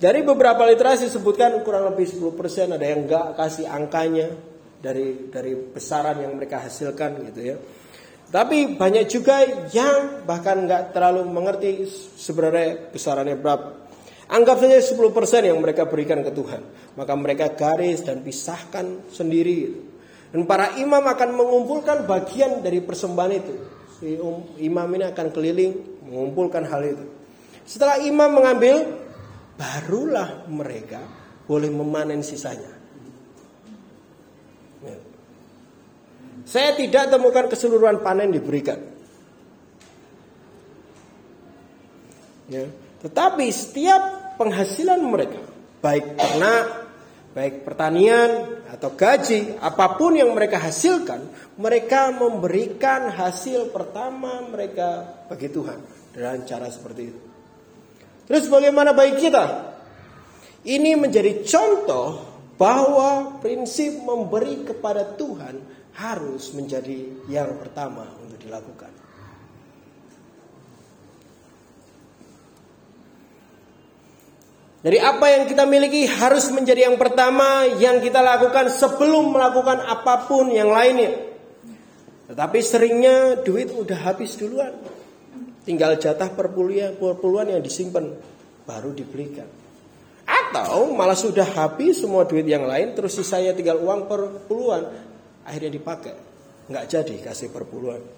dari 0.00 0.26
beberapa 0.26 0.66
literasi 0.66 1.12
disebutkan 1.12 1.62
kurang 1.62 1.94
lebih 1.94 2.10
10% 2.10 2.74
ada 2.74 2.86
yang 2.88 3.06
enggak 3.06 3.38
kasih 3.38 3.70
angkanya 3.70 4.34
dari 4.82 5.30
dari 5.30 5.54
besaran 5.54 6.18
yang 6.26 6.34
mereka 6.34 6.66
hasilkan 6.66 7.22
gitu 7.30 7.40
ya. 7.54 7.56
Tapi 8.26 8.74
banyak 8.74 9.06
juga 9.06 9.46
yang 9.70 10.26
bahkan 10.26 10.66
nggak 10.66 10.90
terlalu 10.90 11.22
mengerti 11.30 11.86
sebenarnya 12.18 12.90
besarannya 12.90 13.38
berapa. 13.38 13.85
Anggap 14.26 14.58
saja 14.58 14.82
10% 14.82 15.46
yang 15.46 15.58
mereka 15.62 15.86
berikan 15.86 16.18
ke 16.26 16.34
Tuhan. 16.34 16.62
Maka 16.98 17.14
mereka 17.14 17.54
garis 17.54 18.02
dan 18.02 18.26
pisahkan 18.26 19.06
sendiri. 19.14 19.70
Dan 20.34 20.50
para 20.50 20.74
imam 20.74 20.98
akan 20.98 21.30
mengumpulkan 21.30 22.10
bagian 22.10 22.58
dari 22.58 22.82
persembahan 22.82 23.32
itu. 23.38 23.54
Si 24.02 24.18
um, 24.18 24.42
imam 24.58 24.88
ini 24.98 25.06
akan 25.06 25.26
keliling 25.30 25.72
mengumpulkan 26.10 26.66
hal 26.66 26.82
itu. 26.82 27.06
Setelah 27.62 28.02
imam 28.02 28.30
mengambil, 28.34 28.98
barulah 29.54 30.42
mereka 30.50 31.06
boleh 31.46 31.70
memanen 31.70 32.26
sisanya. 32.26 32.74
Ya. 34.82 34.98
Saya 36.50 36.74
tidak 36.74 37.14
temukan 37.14 37.46
keseluruhan 37.46 38.02
panen 38.02 38.34
diberikan. 38.34 38.82
Ya. 42.50 42.66
Tetapi 43.04 43.46
setiap 43.52 44.36
penghasilan 44.40 45.00
mereka, 45.04 45.40
baik 45.84 46.16
ternak, 46.16 46.66
baik 47.36 47.68
pertanian 47.68 48.64
atau 48.72 48.96
gaji, 48.96 49.60
apa 49.60 50.00
pun 50.00 50.16
yang 50.16 50.32
mereka 50.32 50.56
hasilkan, 50.56 51.20
mereka 51.60 52.08
memberikan 52.12 53.12
hasil 53.12 53.68
pertama 53.68 54.40
mereka 54.48 55.04
bagi 55.28 55.52
Tuhan 55.52 55.78
dengan 56.16 56.40
cara 56.48 56.72
seperti 56.72 57.02
itu. 57.04 57.20
Terus 58.26 58.48
bagaimana 58.48 58.96
baik 58.96 59.20
kita? 59.20 59.44
Ini 60.66 60.98
menjadi 60.98 61.46
contoh 61.46 62.36
bahwa 62.58 63.38
prinsip 63.38 64.02
memberi 64.02 64.66
kepada 64.66 65.14
Tuhan 65.14 65.60
harus 65.94 66.50
menjadi 66.56 67.28
yang 67.30 67.54
pertama 67.60 68.16
untuk 68.18 68.40
dilakukan. 68.42 69.05
Dari 74.86 75.02
apa 75.02 75.34
yang 75.34 75.50
kita 75.50 75.66
miliki 75.66 76.06
harus 76.06 76.46
menjadi 76.54 76.86
yang 76.86 76.94
pertama 76.94 77.66
yang 77.74 77.98
kita 77.98 78.22
lakukan 78.22 78.70
sebelum 78.70 79.34
melakukan 79.34 79.82
apa 79.82 80.30
pun 80.30 80.46
yang 80.46 80.70
lainnya. 80.70 81.10
Tetapi 82.30 82.58
seringnya 82.62 83.42
duit 83.42 83.74
udah 83.74 83.98
habis 84.06 84.38
duluan. 84.38 84.70
Tinggal 85.66 85.98
jatah 85.98 86.30
perpuluhan, 86.30 86.94
perpuluhan 87.02 87.58
yang 87.58 87.66
disimpan 87.66 88.14
baru 88.62 88.94
dibelikan. 88.94 89.50
Atau 90.22 90.94
malah 90.94 91.18
sudah 91.18 91.50
habis 91.58 91.98
semua 91.98 92.22
duit 92.22 92.46
yang 92.46 92.62
lain 92.62 92.94
terus 92.94 93.18
sisanya 93.18 93.58
tinggal 93.58 93.82
uang 93.82 94.06
perpuluhan 94.06 94.86
akhirnya 95.42 95.74
dipakai. 95.74 96.14
Nggak 96.70 96.86
jadi 96.86 97.14
kasih 97.26 97.50
perpuluhan. 97.50 98.15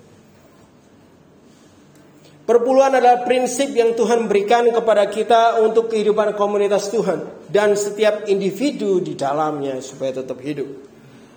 Perpuluhan 2.49 2.97
adalah 2.97 3.29
prinsip 3.29 3.77
yang 3.77 3.93
Tuhan 3.93 4.25
berikan 4.25 4.65
kepada 4.73 5.05
kita 5.13 5.61
untuk 5.61 5.93
kehidupan 5.93 6.33
komunitas 6.33 6.89
Tuhan 6.89 7.45
dan 7.53 7.77
setiap 7.77 8.25
individu 8.25 9.05
di 9.05 9.13
dalamnya 9.13 9.85
supaya 9.85 10.17
tetap 10.17 10.41
hidup. 10.41 10.65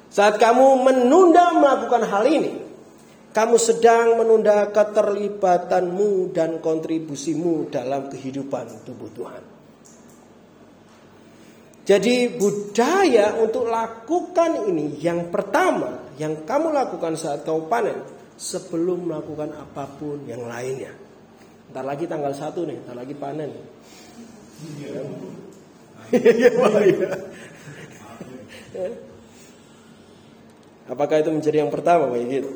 Saat 0.07 0.39
kamu 0.39 0.87
menunda 0.87 1.51
melakukan 1.51 2.07
hal 2.07 2.23
ini, 2.31 2.63
kamu 3.35 3.59
sedang 3.59 4.23
menunda 4.23 4.71
keterlibatanmu 4.71 6.31
dan 6.31 6.63
kontribusimu 6.63 7.67
dalam 7.67 8.07
kehidupan 8.07 8.87
tubuh 8.87 9.11
Tuhan. 9.11 9.43
Jadi 11.91 12.39
budaya 12.39 13.35
untuk 13.35 13.67
lakukan 13.67 14.63
ini 14.63 14.95
yang 15.03 15.27
pertama 15.27 16.07
yang 16.15 16.47
kamu 16.47 16.71
lakukan 16.71 17.19
saat 17.19 17.43
kamu 17.43 17.67
panen 17.67 18.20
sebelum 18.41 19.05
melakukan 19.05 19.53
apa 19.53 19.85
pun 20.01 20.25
yang 20.25 20.49
lainnya. 20.49 20.89
Ntar 21.69 21.85
lagi 21.85 22.09
tanggal 22.09 22.33
satu 22.33 22.65
nih, 22.65 22.81
ntar 22.81 22.97
lagi 22.97 23.13
panen. 23.13 23.53
Iya, 24.81 25.01
iya. 28.73 28.89
Apakah 30.89 31.21
itu 31.21 31.29
menjadi 31.31 31.61
yang 31.63 31.71
pertama 31.71 32.09
Pak 32.09 32.19
gitu? 32.27 32.51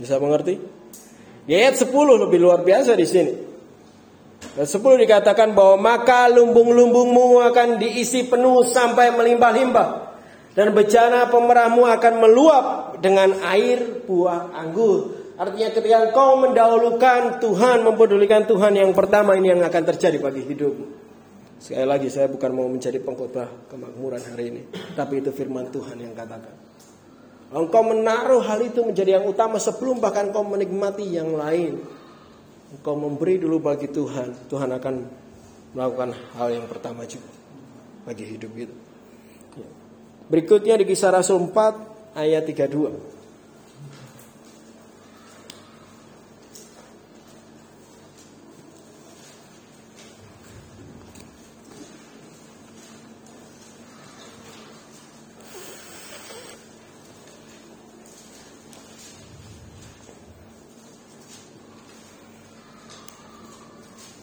Bisa 0.00 0.16
mengerti? 0.16 0.56
Ayat 1.50 1.76
10 1.82 1.90
lebih 1.92 2.38
luar 2.38 2.62
biasa 2.62 2.94
di 2.94 3.04
sini. 3.04 3.49
Ayat 4.56 4.70
10 4.72 5.04
dikatakan 5.04 5.52
bahwa 5.52 5.76
maka 5.78 6.26
lumbung-lumbungmu 6.32 7.44
akan 7.52 7.78
diisi 7.78 8.26
penuh 8.26 8.66
sampai 8.66 9.14
melimpah-limpah. 9.14 10.10
Dan 10.50 10.74
bejana 10.74 11.30
pemerahmu 11.30 11.86
akan 11.86 12.14
meluap 12.18 12.64
dengan 12.98 13.38
air 13.46 14.02
buah 14.02 14.50
anggur. 14.50 15.20
Artinya 15.40 15.70
ketika 15.72 16.10
engkau 16.10 16.36
mendahulukan 16.36 17.40
Tuhan, 17.40 17.86
mempedulikan 17.86 18.44
Tuhan 18.44 18.76
yang 18.76 18.92
pertama 18.92 19.38
ini 19.38 19.56
yang 19.56 19.62
akan 19.64 19.82
terjadi 19.94 20.20
bagi 20.20 20.44
hidupmu. 20.44 20.86
Sekali 21.60 21.86
lagi 21.86 22.08
saya 22.08 22.28
bukan 22.28 22.50
mau 22.56 22.68
menjadi 22.68 23.00
pengkhotbah 23.00 23.68
kemakmuran 23.68 24.20
hari 24.32 24.44
ini, 24.52 24.62
tapi 24.96 25.20
itu 25.20 25.28
firman 25.32 25.68
Tuhan 25.68 25.96
yang 25.96 26.16
katakan. 26.16 26.56
Engkau 27.52 27.82
menaruh 27.82 28.40
hal 28.44 28.64
itu 28.64 28.80
menjadi 28.80 29.20
yang 29.20 29.28
utama 29.28 29.60
sebelum 29.60 30.00
bahkan 30.00 30.28
engkau 30.28 30.44
menikmati 30.44 31.04
yang 31.08 31.36
lain. 31.36 31.99
Engkau 32.70 32.94
memberi 32.94 33.42
dulu 33.42 33.58
bagi 33.58 33.90
Tuhan, 33.90 34.46
Tuhan 34.46 34.70
akan 34.70 34.94
melakukan 35.74 36.14
hal 36.38 36.48
yang 36.54 36.66
pertama 36.70 37.02
juga 37.06 37.30
bagi 38.06 38.24
hidup 38.26 38.52
itu. 38.54 38.76
Berikutnya 40.30 40.78
di 40.78 40.86
kisah 40.86 41.10
Rasul 41.10 41.42
4 41.50 42.14
ayat 42.14 42.46
32. 42.46 43.19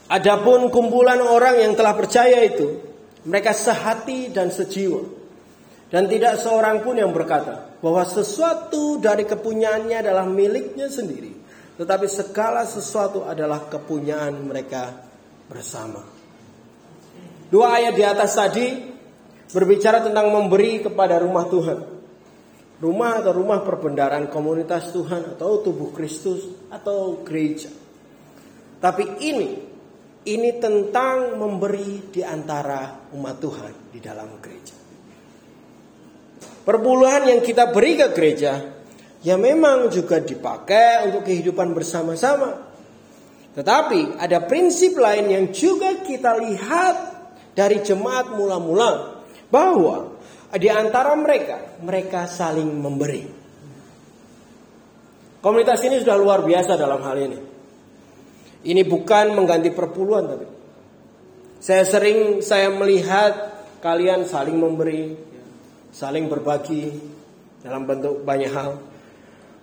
Adapun 0.08 0.72
kumpulan 0.72 1.20
orang 1.20 1.60
yang 1.60 1.74
telah 1.76 1.92
percaya 1.92 2.40
itu, 2.48 2.80
mereka 3.28 3.52
sehati 3.52 4.32
dan 4.32 4.48
sejiwa. 4.48 5.04
Dan 5.88 6.08
tidak 6.12 6.40
seorang 6.40 6.84
pun 6.84 7.00
yang 7.00 7.16
berkata 7.16 7.80
bahwa 7.80 8.04
sesuatu 8.04 9.00
dari 9.00 9.24
kepunyaannya 9.24 10.04
adalah 10.04 10.28
miliknya 10.28 10.92
sendiri. 10.92 11.32
Tetapi 11.80 12.08
segala 12.12 12.68
sesuatu 12.68 13.24
adalah 13.24 13.72
kepunyaan 13.72 14.36
mereka 14.48 14.92
bersama. 15.48 16.04
Dua 17.48 17.80
ayat 17.80 17.96
di 17.96 18.04
atas 18.04 18.36
tadi 18.36 18.68
berbicara 19.48 20.04
tentang 20.04 20.28
memberi 20.28 20.84
kepada 20.84 21.24
rumah 21.24 21.48
Tuhan. 21.48 21.80
Rumah 22.78 23.12
atau 23.24 23.32
rumah 23.32 23.64
perbendaraan 23.64 24.28
komunitas 24.28 24.92
Tuhan 24.92 25.36
atau 25.36 25.64
tubuh 25.64 25.96
Kristus 25.96 26.52
atau 26.68 27.24
gereja. 27.24 27.72
Tapi 28.78 29.24
ini 29.24 29.67
ini 30.28 30.60
tentang 30.60 31.40
memberi 31.40 32.12
di 32.12 32.20
antara 32.20 33.08
umat 33.16 33.36
Tuhan 33.40 33.74
di 33.96 34.00
dalam 34.04 34.36
gereja. 34.44 34.76
Perpuluhan 36.68 37.32
yang 37.32 37.40
kita 37.40 37.72
beri 37.72 37.96
ke 37.96 38.12
gereja 38.12 38.60
ya 39.24 39.36
memang 39.40 39.88
juga 39.88 40.20
dipakai 40.20 41.08
untuk 41.08 41.24
kehidupan 41.24 41.72
bersama-sama. 41.72 42.68
Tetapi 43.56 44.20
ada 44.20 44.44
prinsip 44.44 45.00
lain 45.00 45.32
yang 45.32 45.46
juga 45.50 46.04
kita 46.04 46.38
lihat 46.38 46.96
dari 47.58 47.82
jemaat 47.82 48.36
mula-mula 48.36 49.24
bahwa 49.50 50.20
di 50.54 50.70
antara 50.70 51.16
mereka 51.18 51.80
mereka 51.82 52.28
saling 52.30 52.68
memberi. 52.68 53.24
Komunitas 55.42 55.80
ini 55.88 56.04
sudah 56.04 56.20
luar 56.20 56.44
biasa 56.44 56.76
dalam 56.76 57.00
hal 57.02 57.18
ini. 57.18 57.40
Ini 58.68 58.84
bukan 58.84 59.32
mengganti 59.32 59.72
perpuluhan 59.72 60.24
tapi 60.28 60.58
saya 61.58 61.84
sering 61.88 62.46
saya 62.46 62.70
melihat 62.70 63.66
kalian 63.82 64.30
saling 64.30 64.62
memberi, 64.62 65.18
saling 65.90 66.30
berbagi 66.30 66.94
dalam 67.66 67.90
bentuk 67.90 68.22
banyak 68.22 68.52
hal. 68.54 68.78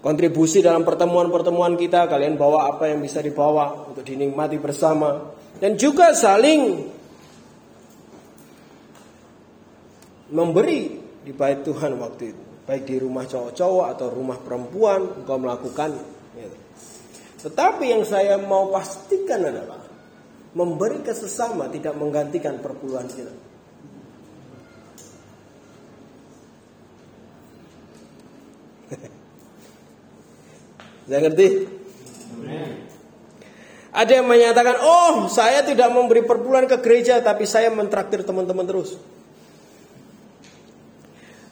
Kontribusi 0.05 0.61
dalam 0.61 0.85
pertemuan-pertemuan 0.85 1.81
kita, 1.81 2.05
kalian 2.05 2.37
bawa 2.37 2.77
apa 2.77 2.93
yang 2.93 3.01
bisa 3.01 3.25
dibawa 3.25 3.88
untuk 3.88 4.05
dinikmati 4.05 4.61
bersama 4.61 5.33
dan 5.57 5.81
juga 5.81 6.12
saling 6.12 6.93
memberi 10.29 11.01
di 11.25 11.33
bait 11.33 11.64
Tuhan 11.64 11.97
waktu 11.97 12.37
itu, 12.37 12.43
baik 12.69 12.85
di 12.85 12.97
rumah 13.01 13.25
cowok-cowok 13.25 13.87
atau 13.97 14.07
rumah 14.12 14.37
perempuan, 14.37 15.25
engkau 15.25 15.40
melakukan. 15.40 16.13
Tetapi 17.44 17.85
yang 17.92 18.09
saya 18.09 18.40
mau 18.40 18.72
pastikan 18.72 19.44
adalah 19.44 19.85
memberi 20.57 21.04
ke 21.04 21.12
sesama 21.12 21.68
tidak 21.68 21.92
menggantikan 21.92 22.57
perpuluhan 22.57 23.04
kita. 23.04 23.37
Saya 31.04 31.20
ngerti? 31.20 31.68
Ada 33.94 34.18
yang 34.18 34.26
menyatakan, 34.26 34.74
oh 34.83 35.30
saya 35.30 35.62
tidak 35.62 35.87
memberi 35.92 36.26
perpuluhan 36.26 36.66
ke 36.66 36.83
gereja, 36.83 37.22
tapi 37.22 37.46
saya 37.46 37.70
mentraktir 37.70 38.26
teman-teman 38.26 38.66
terus. 38.66 38.98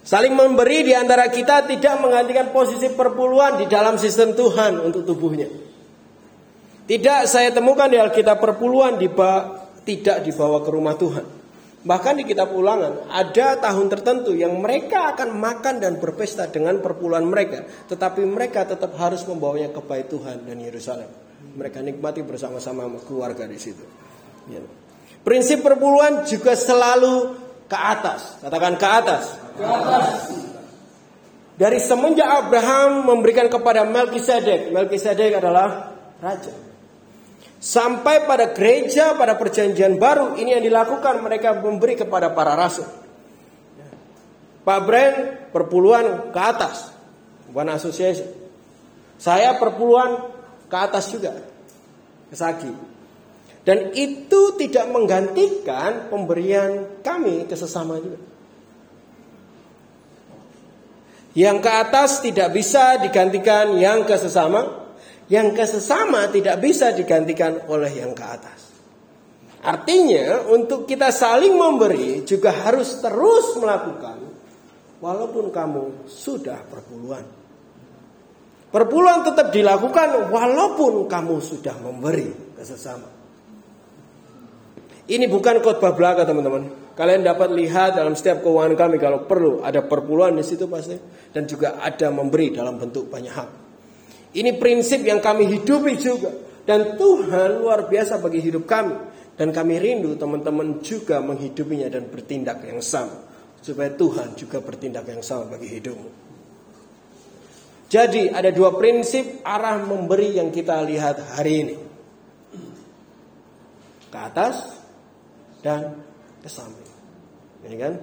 Saling 0.03 0.35
memberi 0.35 0.83
di 0.83 0.91
antara 0.91 1.31
kita 1.31 1.63
tidak 1.71 2.03
menggantikan 2.03 2.51
posisi 2.51 2.91
perpuluhan 2.91 3.63
di 3.63 3.71
dalam 3.71 3.95
sistem 3.95 4.35
Tuhan 4.35 4.83
untuk 4.83 5.07
tubuhnya. 5.07 5.72
Tidak 6.83 7.31
saya 7.31 7.55
temukan 7.55 7.87
di 7.87 7.99
Alkitab 7.99 8.43
perpuluhan 8.43 8.99
diba, 8.99 9.63
tidak 9.87 10.27
dibawa 10.27 10.63
ke 10.63 10.71
rumah 10.71 10.95
Tuhan. 10.99 11.27
Bahkan 11.83 12.15
di 12.15 12.25
kitab 12.27 12.55
ulangan 12.55 13.11
ada 13.11 13.59
tahun 13.59 13.91
tertentu 13.91 14.31
yang 14.31 14.55
mereka 14.63 15.15
akan 15.15 15.35
makan 15.35 15.83
dan 15.83 15.99
berpesta 15.99 16.47
dengan 16.47 16.79
perpuluhan 16.79 17.27
mereka. 17.27 17.67
Tetapi 17.91 18.23
mereka 18.23 18.63
tetap 18.63 18.95
harus 19.03 19.27
membawanya 19.27 19.75
ke 19.75 19.83
bait 19.83 20.07
Tuhan 20.07 20.47
dan 20.47 20.63
Yerusalem. 20.63 21.11
Mereka 21.59 21.83
nikmati 21.83 22.23
bersama-sama 22.23 22.87
keluarga 23.03 23.51
di 23.51 23.59
situ. 23.59 23.83
Ya. 24.47 24.63
Prinsip 25.27 25.67
perpuluhan 25.67 26.23
juga 26.23 26.55
selalu 26.55 27.35
ke 27.67 27.79
atas. 27.79 28.39
Katakan 28.39 28.75
ke 28.79 28.87
atas. 28.87 29.25
Ke 29.59 29.67
atas. 29.67 30.15
Dari 31.59 31.79
semenjak 31.83 32.47
Abraham 32.47 33.11
memberikan 33.11 33.51
kepada 33.51 33.83
Melkisedek, 33.87 34.71
Melkisedek 34.71 35.43
adalah 35.43 35.95
raja. 36.23 36.72
Sampai 37.63 38.27
pada 38.27 38.51
gereja, 38.51 39.15
pada 39.15 39.39
perjanjian 39.39 39.95
baru, 39.95 40.35
ini 40.35 40.51
yang 40.59 40.67
dilakukan 40.67 41.23
mereka 41.23 41.55
memberi 41.55 41.95
kepada 41.95 42.35
para 42.35 42.59
rasul. 42.59 42.91
Pak 44.67 44.81
Brand 44.83 45.17
perpuluhan 45.55 46.35
ke 46.35 46.41
atas, 46.43 46.91
bukan 47.47 47.71
asosiasi. 47.71 48.27
Saya 49.15 49.63
perpuluhan 49.63 50.27
ke 50.67 50.75
atas 50.75 51.15
juga, 51.15 51.39
ke 52.27 52.35
Sagi. 52.35 52.75
Dan 53.63 53.95
itu 53.95 54.59
tidak 54.59 54.91
menggantikan 54.91 56.11
pemberian 56.11 56.99
kami 56.99 57.47
ke 57.47 57.55
sesama 57.55 58.03
juga. 58.03 58.19
Yang 61.39 61.63
ke 61.63 61.71
atas 61.71 62.11
tidak 62.27 62.51
bisa 62.51 62.99
digantikan 62.99 63.79
yang 63.79 64.03
ke 64.03 64.19
sesama, 64.19 64.82
yang 65.31 65.55
ke 65.55 65.65
sesama 65.67 66.27
tidak 66.33 66.59
bisa 66.59 66.91
digantikan 66.91 67.63
oleh 67.71 67.93
yang 67.93 68.17
ke 68.17 68.25
atas. 68.25 68.61
Artinya 69.63 70.51
untuk 70.51 70.91
kita 70.91 71.15
saling 71.15 71.55
memberi 71.55 72.27
juga 72.27 72.51
harus 72.51 72.99
terus 72.99 73.55
melakukan 73.55 74.19
walaupun 74.99 75.55
kamu 75.55 76.11
sudah 76.11 76.67
perpuluhan. 76.67 77.23
Perpuluhan 78.75 79.23
tetap 79.23 79.55
dilakukan 79.55 80.33
walaupun 80.33 81.07
kamu 81.07 81.37
sudah 81.39 81.79
memberi 81.79 82.57
ke 82.59 82.63
sesama. 82.67 83.07
Ini 85.07 85.31
bukan 85.31 85.63
khotbah 85.63 85.95
belaka 85.95 86.27
teman-teman. 86.27 86.97
Kalian 86.99 87.23
dapat 87.23 87.55
lihat 87.55 88.01
dalam 88.01 88.19
setiap 88.19 88.43
keuangan 88.43 88.75
kami 88.75 88.97
kalau 88.99 89.25
perlu 89.31 89.63
ada 89.63 89.85
perpuluhan 89.85 90.35
di 90.35 90.45
situ 90.45 90.67
pasti 90.67 90.99
dan 91.31 91.47
juga 91.47 91.79
ada 91.79 92.11
memberi 92.11 92.51
dalam 92.51 92.83
bentuk 92.83 93.07
banyak 93.07 93.33
hal. 93.33 93.62
Ini 94.33 94.57
prinsip 94.57 95.05
yang 95.05 95.21
kami 95.21 95.49
hidupi 95.49 95.97
juga. 96.01 96.33
Dan 96.63 96.97
Tuhan 96.97 97.61
luar 97.61 97.91
biasa 97.91 98.17
bagi 98.23 98.41
hidup 98.41 98.65
kami. 98.65 98.97
Dan 99.37 99.53
kami 99.53 99.81
rindu 99.81 100.17
teman-teman 100.17 100.81
juga 100.81 101.21
menghidupinya 101.21 101.89
dan 101.89 102.09
bertindak 102.09 102.65
yang 102.65 102.81
sama. 102.81 103.33
supaya 103.63 103.95
Tuhan 103.95 104.35
juga 104.35 104.59
bertindak 104.59 105.07
yang 105.07 105.23
sama 105.23 105.55
bagi 105.55 105.71
hidupmu. 105.79 106.11
Jadi 107.87 108.27
ada 108.27 108.51
dua 108.51 108.75
prinsip 108.75 109.47
arah 109.47 109.79
memberi 109.79 110.35
yang 110.35 110.51
kita 110.51 110.83
lihat 110.83 111.39
hari 111.39 111.55
ini. 111.63 111.77
Ke 114.11 114.19
atas 114.19 114.83
dan 115.63 116.03
ke 116.43 116.51
samping. 116.51 116.91
Ini 117.63 117.77
kan? 117.79 117.95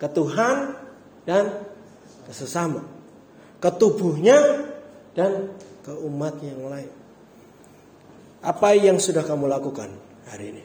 Ke 0.00 0.08
Tuhan 0.08 0.56
dan 1.28 1.44
ke 2.24 2.32
sesama. 2.32 2.80
Ke 3.60 3.68
tubuhnya 3.68 4.38
dan 5.16 5.56
ke 5.80 5.96
umat 5.96 6.36
yang 6.44 6.68
lain. 6.68 6.92
Apa 8.44 8.76
yang 8.76 9.00
sudah 9.00 9.24
kamu 9.24 9.48
lakukan 9.48 9.90
hari 10.28 10.52
ini? 10.52 10.64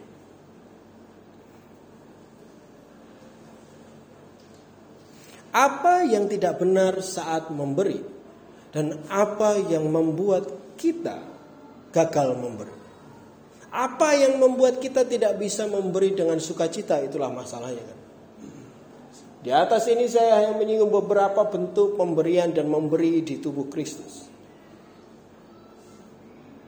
Apa 5.55 6.03
yang 6.03 6.27
tidak 6.27 6.59
benar 6.59 6.99
saat 6.99 7.49
memberi? 7.49 8.21
dan 8.71 9.03
apa 9.11 9.59
yang 9.59 9.87
membuat 9.91 10.75
kita 10.79 11.19
gagal 11.91 12.39
memberi. 12.39 12.75
Apa 13.71 14.19
yang 14.19 14.39
membuat 14.39 14.83
kita 14.83 15.07
tidak 15.07 15.39
bisa 15.39 15.63
memberi 15.67 16.11
dengan 16.11 16.39
sukacita 16.39 16.99
itulah 17.03 17.31
masalahnya 17.31 17.83
kan. 17.83 17.99
Di 19.41 19.51
atas 19.51 19.87
ini 19.87 20.05
saya 20.11 20.43
hanya 20.43 20.53
menyinggung 20.59 20.91
beberapa 20.91 21.47
bentuk 21.47 21.95
pemberian 21.95 22.51
dan 22.51 22.67
memberi 22.67 23.23
di 23.23 23.39
tubuh 23.39 23.71
Kristus. 23.71 24.30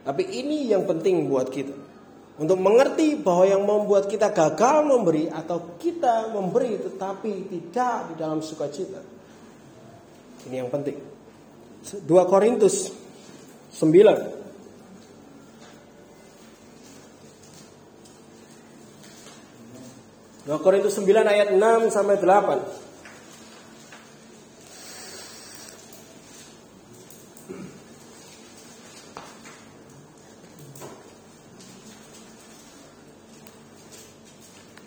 Tapi 0.04 0.22
ini 0.28 0.68
yang 0.68 0.84
penting 0.84 1.26
buat 1.32 1.48
kita. 1.48 1.72
Untuk 2.34 2.58
mengerti 2.60 3.16
bahwa 3.16 3.44
yang 3.46 3.62
membuat 3.64 4.10
kita 4.10 4.34
gagal 4.34 4.84
memberi 4.84 5.30
atau 5.30 5.78
kita 5.80 6.28
memberi 6.34 6.76
tetapi 6.82 7.48
tidak 7.48 8.12
di 8.12 8.14
dalam 8.20 8.44
sukacita. 8.44 9.00
Ini 10.44 10.60
yang 10.60 10.68
penting. 10.68 10.98
2 11.84 12.04
Korintus 12.28 12.92
9 13.76 14.44
2 20.44 20.60
Korintus 20.60 20.96
9 20.96 21.24
ayat 21.24 21.48
6 21.56 21.92
sampai 21.92 22.16
8 22.20 22.93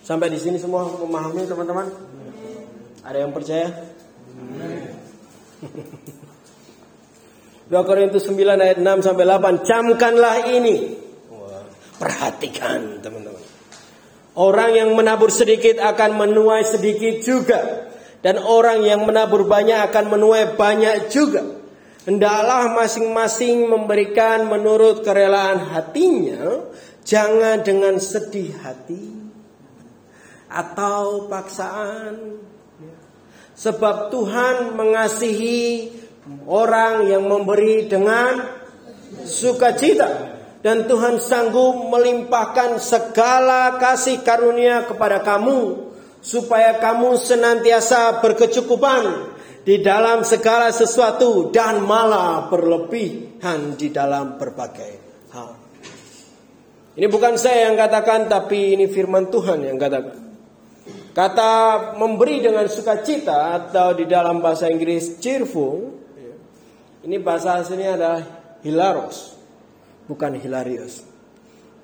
Sampai 0.07 0.31
di 0.31 0.39
sini 0.39 0.55
semua 0.55 0.87
memahami 0.87 1.43
teman-teman? 1.43 1.91
Ada 3.03 3.27
yang 3.27 3.35
percaya? 3.35 3.67
2 7.67 7.75
Korintus 7.83 8.23
9 8.31 8.39
ayat 8.55 8.79
6 8.79 9.03
sampai 9.03 9.27
8. 9.27 9.67
Camkanlah 9.67 10.47
ini. 10.47 11.03
perhatikan 11.99 13.03
teman-teman. 13.03 13.43
Orang 14.37 14.79
yang 14.79 14.95
menabur 14.95 15.27
sedikit 15.27 15.83
akan 15.83 16.15
menuai 16.15 16.63
sedikit 16.63 17.19
juga. 17.19 17.91
Dan 18.23 18.39
orang 18.39 18.87
yang 18.87 19.03
menabur 19.03 19.43
banyak 19.43 19.91
akan 19.91 20.07
menuai 20.07 20.55
banyak 20.55 21.11
juga. 21.11 21.43
Hendaklah 22.07 22.71
masing-masing 22.71 23.67
memberikan 23.67 24.47
menurut 24.47 25.03
kerelaan 25.03 25.67
hatinya. 25.67 26.63
Jangan 27.03 27.59
dengan 27.59 27.99
sedih 27.99 28.55
hati. 28.63 29.26
Atau 30.47 31.27
paksaan. 31.27 32.39
Sebab 33.57 34.13
Tuhan 34.13 34.77
mengasihi 34.77 35.91
orang 36.45 37.10
yang 37.10 37.25
memberi 37.25 37.89
dengan 37.89 38.38
sukacita 39.23 40.38
dan 40.62 40.86
Tuhan 40.86 41.17
sanggup 41.23 41.89
melimpahkan 41.89 42.77
segala 42.81 43.79
kasih 43.79 44.21
karunia 44.21 44.83
kepada 44.83 45.23
kamu 45.23 45.89
supaya 46.19 46.75
kamu 46.81 47.15
senantiasa 47.15 48.19
berkecukupan 48.19 49.33
di 49.63 49.79
dalam 49.83 50.23
segala 50.27 50.71
sesuatu 50.71 51.51
dan 51.51 51.83
malah 51.83 52.51
berlebihan 52.51 53.75
di 53.79 53.91
dalam 53.91 54.39
berbagai 54.39 54.93
hal. 55.31 55.49
Ini 56.97 57.07
bukan 57.07 57.39
saya 57.39 57.71
yang 57.71 57.75
katakan 57.79 58.27
tapi 58.27 58.75
ini 58.75 58.91
firman 58.91 59.31
Tuhan 59.31 59.63
yang 59.63 59.79
katakan. 59.79 60.26
Kata 61.17 61.51
memberi 61.97 62.45
dengan 62.45 62.69
sukacita 62.69 63.58
atau 63.58 63.97
di 63.97 64.06
dalam 64.06 64.38
bahasa 64.38 64.69
Inggris 64.69 65.17
cheerful 65.17 65.97
ini 67.08 67.23
bahasa 67.23 67.63
aslinya 67.63 67.95
adalah 67.95 68.21
hilaros, 68.67 69.38
bukan 70.12 70.36
hilarious. 70.36 71.08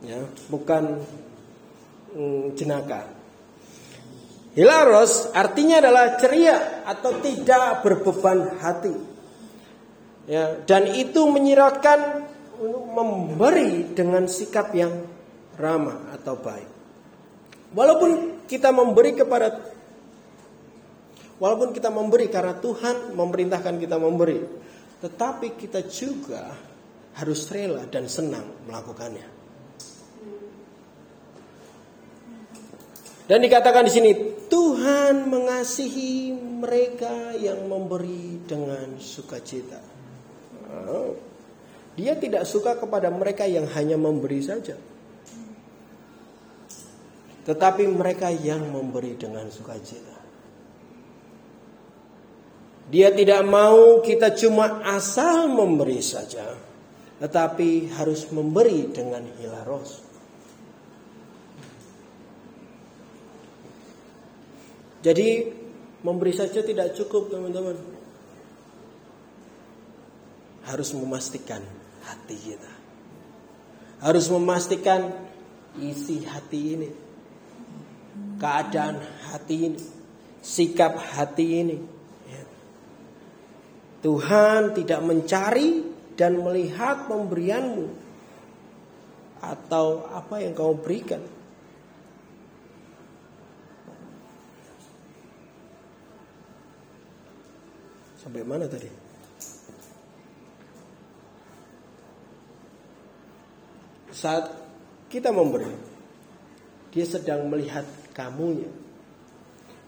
Ya, 0.04 0.20
bukan 0.52 1.00
mm, 2.12 2.60
jenaka. 2.60 3.08
Hilaros 4.54 5.32
artinya 5.32 5.80
adalah 5.80 6.20
ceria 6.20 6.84
atau 6.84 7.24
tidak 7.24 7.88
berbeban 7.88 8.60
hati. 8.60 8.96
Ya, 10.28 10.60
dan 10.68 10.92
itu 10.92 11.24
menyiratkan 11.24 12.28
memberi 12.92 13.96
dengan 13.96 14.28
sikap 14.28 14.76
yang 14.76 15.08
ramah 15.56 16.12
atau 16.20 16.36
baik. 16.36 16.73
Walaupun 17.74 18.46
kita 18.46 18.70
memberi 18.70 19.18
kepada 19.18 19.58
walaupun 21.42 21.74
kita 21.74 21.90
memberi 21.90 22.30
karena 22.30 22.54
Tuhan 22.62 23.18
memerintahkan 23.18 23.76
kita 23.82 23.98
memberi, 23.98 24.40
tetapi 25.02 25.58
kita 25.58 25.84
juga 25.90 26.54
harus 27.18 27.50
rela 27.50 27.84
dan 27.90 28.06
senang 28.06 28.70
melakukannya. 28.70 29.28
Dan 33.24 33.40
dikatakan 33.40 33.88
di 33.88 33.92
sini 33.92 34.12
Tuhan 34.52 35.32
mengasihi 35.32 36.36
mereka 36.36 37.34
yang 37.40 37.66
memberi 37.66 38.44
dengan 38.46 39.00
sukacita. 39.00 39.80
Dia 41.94 42.18
tidak 42.18 42.44
suka 42.46 42.78
kepada 42.78 43.08
mereka 43.14 43.48
yang 43.48 43.70
hanya 43.74 43.96
memberi 43.96 44.44
saja. 44.44 44.76
Tetapi 47.44 47.84
mereka 47.92 48.32
yang 48.32 48.72
memberi 48.72 49.20
dengan 49.20 49.52
sukacita. 49.52 50.24
Dia 52.88 53.12
tidak 53.16 53.44
mau 53.48 54.04
kita 54.04 54.36
cuma 54.36 54.84
asal 54.84 55.48
memberi 55.48 56.04
saja, 56.04 56.56
tetapi 57.20 57.90
harus 57.96 58.28
memberi 58.30 58.92
dengan 58.92 59.24
hilaros. 59.40 60.04
Jadi 65.04 65.52
memberi 66.00 66.32
saja 66.32 66.64
tidak 66.64 66.96
cukup 66.96 67.28
teman-teman. 67.28 67.76
Harus 70.64 70.96
memastikan 70.96 71.60
hati 72.08 72.36
kita. 72.40 72.72
Harus 74.00 74.32
memastikan 74.32 75.12
isi 75.76 76.24
hati 76.24 76.62
ini. 76.80 77.03
Keadaan 78.38 79.02
hati 79.32 79.58
ini. 79.72 79.82
Sikap 80.44 81.00
hati 81.00 81.48
ini 81.64 81.78
Tuhan 84.04 84.76
tidak 84.76 85.00
mencari 85.00 85.80
dan 86.20 86.44
melihat 86.44 87.08
pemberianmu 87.08 87.88
atau 89.40 90.04
apa 90.12 90.44
yang 90.44 90.52
kau 90.52 90.76
berikan. 90.76 91.24
Sampai 98.20 98.44
mana 98.44 98.68
tadi? 98.68 98.92
Saat 104.12 104.52
kita 105.08 105.32
memberi, 105.32 105.72
dia 106.92 107.08
sedang 107.08 107.48
melihat 107.48 107.88
kamunya. 108.14 108.70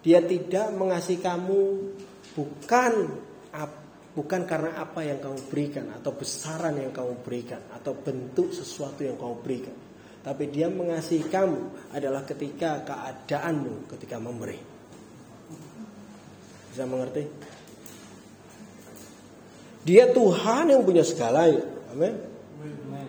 Dia 0.01 0.21
tidak 0.21 0.73
mengasihi 0.75 1.21
kamu 1.21 1.61
bukan 2.35 2.93
Bukan 4.15 4.47
karena 4.47 4.79
apa 4.79 5.03
yang 5.03 5.19
kamu 5.19 5.51
berikan 5.51 5.91
atau 5.91 6.15
besaran 6.15 6.79
yang 6.79 6.95
kamu 6.95 7.19
berikan 7.19 7.59
atau 7.75 7.91
bentuk 7.91 8.55
sesuatu 8.55 9.03
yang 9.03 9.19
kamu 9.19 9.43
berikan. 9.43 9.75
Tapi 10.23 10.47
dia 10.47 10.71
mengasihi 10.71 11.27
kamu 11.27 11.91
adalah 11.91 12.23
ketika 12.23 12.79
keadaanmu 12.87 13.91
ketika 13.91 14.15
memberi. 14.15 14.55
Bisa 16.71 16.87
mengerti? 16.87 17.27
Dia 19.83 20.07
Tuhan 20.15 20.71
yang 20.71 20.87
punya 20.87 21.03
segalanya. 21.03 21.67
Amin. 21.91 22.15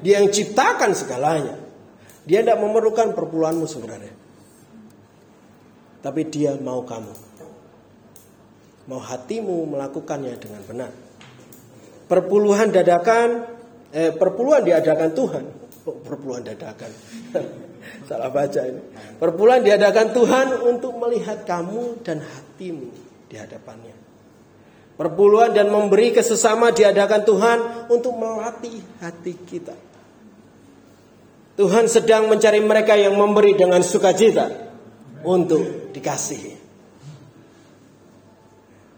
Dia 0.03 0.27
yang 0.27 0.29
ciptakan 0.35 0.91
segalanya. 0.91 1.55
Dia 2.27 2.43
tidak 2.43 2.59
memerlukan 2.59 3.15
perpuluhanmu 3.15 3.65
sebenarnya. 3.71 4.15
Tapi 6.07 6.23
dia 6.31 6.55
mau 6.55 6.87
kamu. 6.87 7.27
mau 8.87 9.03
hatimu 9.03 9.67
melakukannya 9.75 10.39
dengan 10.39 10.63
benar. 10.63 10.95
Perpuluhan 12.07 12.71
dadakan, 12.71 13.43
eh, 13.91 14.15
perpuluhan 14.15 14.63
diadakan 14.63 15.11
Tuhan. 15.11 15.45
Oh, 15.83 15.99
perpuluhan 16.07 16.47
dadakan. 16.47 16.95
Salah 18.09 18.31
baca 18.31 18.63
ini. 18.63 18.79
Perpuluhan 19.19 19.67
diadakan 19.67 20.15
Tuhan 20.15 20.47
untuk 20.71 20.95
melihat 21.03 21.43
kamu 21.43 22.07
dan 22.07 22.23
hatimu 22.23 22.87
di 23.27 23.35
hadapannya. 23.35 23.99
Perpuluhan 24.95 25.51
dan 25.51 25.67
memberi 25.67 26.15
kesesama 26.15 26.71
diadakan 26.71 27.27
Tuhan 27.27 27.59
untuk 27.91 28.15
melatih 28.15 28.79
hati 29.03 29.35
kita. 29.35 29.75
Tuhan 31.59 31.91
sedang 31.91 32.31
mencari 32.31 32.63
mereka 32.63 32.95
yang 32.95 33.19
memberi 33.19 33.59
dengan 33.59 33.83
sukacita 33.83 34.47
untuk 35.27 35.86
dikasihi. 35.97 36.67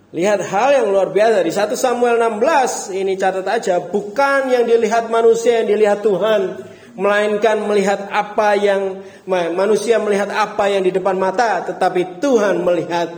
Lihat 0.09 0.41
hal 0.49 0.69
yang 0.73 0.89
luar 0.89 1.13
biasa 1.13 1.45
di 1.45 1.53
1 1.53 1.77
Samuel 1.77 2.17
16 2.17 2.97
ini 2.97 3.13
catat 3.21 3.45
aja 3.45 3.77
bukan 3.77 4.49
yang 4.49 4.65
dilihat 4.65 5.13
manusia 5.13 5.61
yang 5.61 5.69
dilihat 5.69 6.01
Tuhan 6.01 6.65
melainkan 6.97 7.61
melihat 7.69 8.09
apa 8.09 8.57
yang 8.57 9.05
manusia 9.29 10.01
melihat 10.01 10.33
apa 10.33 10.73
yang 10.73 10.81
di 10.81 10.97
depan 10.97 11.13
mata 11.21 11.61
tetapi 11.61 12.25
Tuhan 12.25 12.65
melihat 12.65 13.13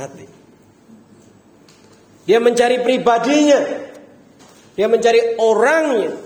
hati. 0.00 0.26
Dia 2.24 2.40
mencari 2.40 2.80
pribadinya. 2.80 3.60
Dia 4.74 4.88
mencari 4.88 5.36
orangnya. 5.44 6.16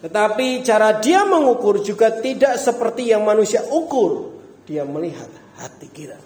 Tetapi 0.00 0.64
cara 0.64 0.96
dia 1.04 1.28
mengukur 1.28 1.84
juga 1.84 2.08
tidak 2.16 2.56
seperti 2.56 3.12
yang 3.12 3.28
manusia 3.28 3.60
ukur. 3.68 4.37
Dia 4.68 4.84
melihat 4.84 5.32
hati 5.56 5.88
kita. 5.88 6.20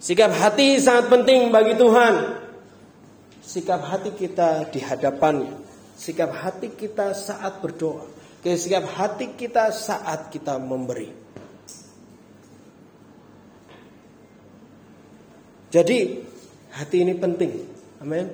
Sikap 0.00 0.32
hati 0.32 0.80
sangat 0.80 1.12
penting 1.12 1.52
bagi 1.52 1.76
Tuhan. 1.76 2.40
Sikap 3.44 3.84
hati 3.84 4.16
kita 4.16 4.64
di 4.72 4.80
hadapannya. 4.80 5.60
Sikap 5.92 6.32
hati 6.32 6.72
kita 6.72 7.12
saat 7.12 7.60
berdoa. 7.60 8.08
Sikap 8.40 8.88
hati 8.96 9.36
kita 9.36 9.68
saat 9.76 10.32
kita 10.32 10.56
memberi. 10.56 11.12
Jadi 15.68 15.98
hati 16.72 16.96
ini 17.04 17.12
penting. 17.12 17.52
Amin. 18.00 18.26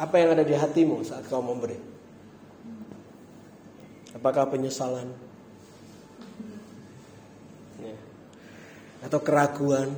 Apa 0.00 0.16
yang 0.16 0.32
ada 0.32 0.42
di 0.42 0.56
hatimu 0.56 1.04
saat 1.04 1.28
kau 1.28 1.44
memberi? 1.44 1.76
Apakah 4.16 4.48
penyesalan? 4.48 5.31
Atau 9.02 9.18
keraguan. 9.18 9.90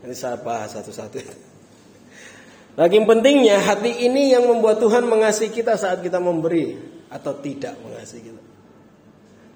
Ini 0.00 0.14
bahas 0.42 0.74
satu-satu. 0.74 1.18
Lagi 2.80 2.96
pentingnya 3.02 3.60
hati 3.60 4.06
ini 4.06 4.32
yang 4.32 4.48
membuat 4.48 4.80
Tuhan 4.80 5.04
mengasihi 5.04 5.52
kita 5.52 5.76
saat 5.76 6.00
kita 6.00 6.22
memberi 6.22 6.78
atau 7.10 7.36
tidak 7.36 7.76
mengasihi 7.82 8.22
kita. 8.30 8.42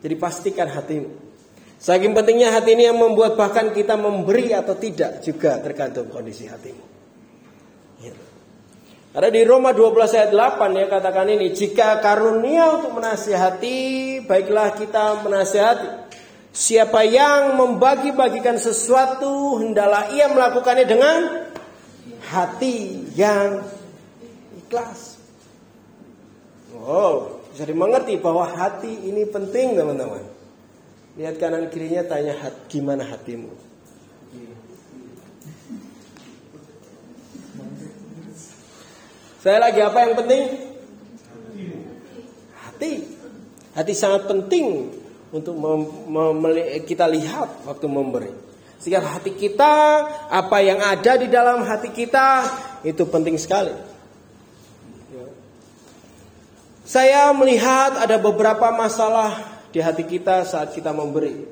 Jadi 0.05 0.15
pastikan 0.21 0.69
hatimu. 0.69 1.11
Saking 1.81 2.13
pentingnya 2.13 2.53
hati 2.53 2.77
ini 2.77 2.85
yang 2.89 3.01
membuat 3.01 3.41
bahkan 3.41 3.73
kita 3.73 3.97
memberi 3.97 4.53
atau 4.53 4.77
tidak 4.77 5.25
juga 5.25 5.57
tergantung 5.65 6.13
kondisi 6.13 6.45
hatimu. 6.45 6.85
Ya. 8.05 8.13
Ada 9.15 9.33
di 9.33 9.47
Roma 9.47 9.73
12 9.73 10.17
ayat 10.17 10.31
8 10.35 10.81
ya 10.81 10.87
katakan 10.91 11.29
ini 11.31 11.55
jika 11.57 12.03
karunia 12.05 12.77
untuk 12.77 12.99
menasihati 12.99 14.21
baiklah 14.27 14.77
kita 14.77 15.25
menasihati 15.25 16.04
Siapa 16.55 17.03
yang 17.03 17.59
membagi-bagikan 17.59 18.63
sesuatu 18.63 19.59
hendaklah 19.59 20.15
ia 20.15 20.31
melakukannya 20.31 20.87
dengan 20.87 21.17
hati 22.31 23.11
yang 23.19 23.67
ikhlas. 24.63 25.19
Oh, 26.79 27.43
bisa 27.51 27.67
dimengerti 27.67 28.23
bahwa 28.23 28.47
hati 28.47 28.87
ini 28.87 29.27
penting 29.27 29.75
teman-teman. 29.75 30.23
Lihat 31.19 31.43
kanan 31.43 31.75
kirinya 31.75 32.07
tanya 32.07 32.39
hat, 32.39 32.71
gimana 32.71 33.03
hatimu. 33.03 33.51
Saya 39.43 39.59
lagi 39.59 39.83
apa 39.83 39.99
yang 40.07 40.15
penting? 40.15 40.43
Hati. 42.63 42.93
Hati 43.75 43.93
sangat 43.93 44.31
penting 44.31 45.03
untuk 45.35 45.59
kita 46.87 47.11
lihat 47.11 47.67
waktu 47.67 47.87
memberi. 47.91 48.31
Sehingga 48.79 49.03
hati 49.03 49.35
kita, 49.35 49.75
apa 50.31 50.63
yang 50.63 50.79
ada 50.79 51.19
di 51.19 51.27
dalam 51.27 51.67
hati 51.67 51.91
kita 51.91 52.47
itu 52.87 53.03
penting 53.09 53.35
sekali. 53.35 53.75
Ya. 55.11 55.27
Saya 56.87 57.23
melihat 57.35 57.99
ada 57.99 58.15
beberapa 58.21 58.71
masalah 58.71 59.59
di 59.75 59.83
hati 59.83 60.07
kita 60.07 60.47
saat 60.47 60.71
kita 60.71 60.95
memberi. 60.95 61.51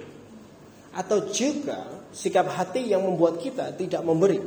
Atau 0.95 1.33
juga 1.33 1.89
sikap 2.15 2.53
hati 2.53 2.93
yang 2.93 3.03
membuat 3.03 3.41
kita 3.41 3.75
tidak 3.75 4.05
memberi. 4.05 4.39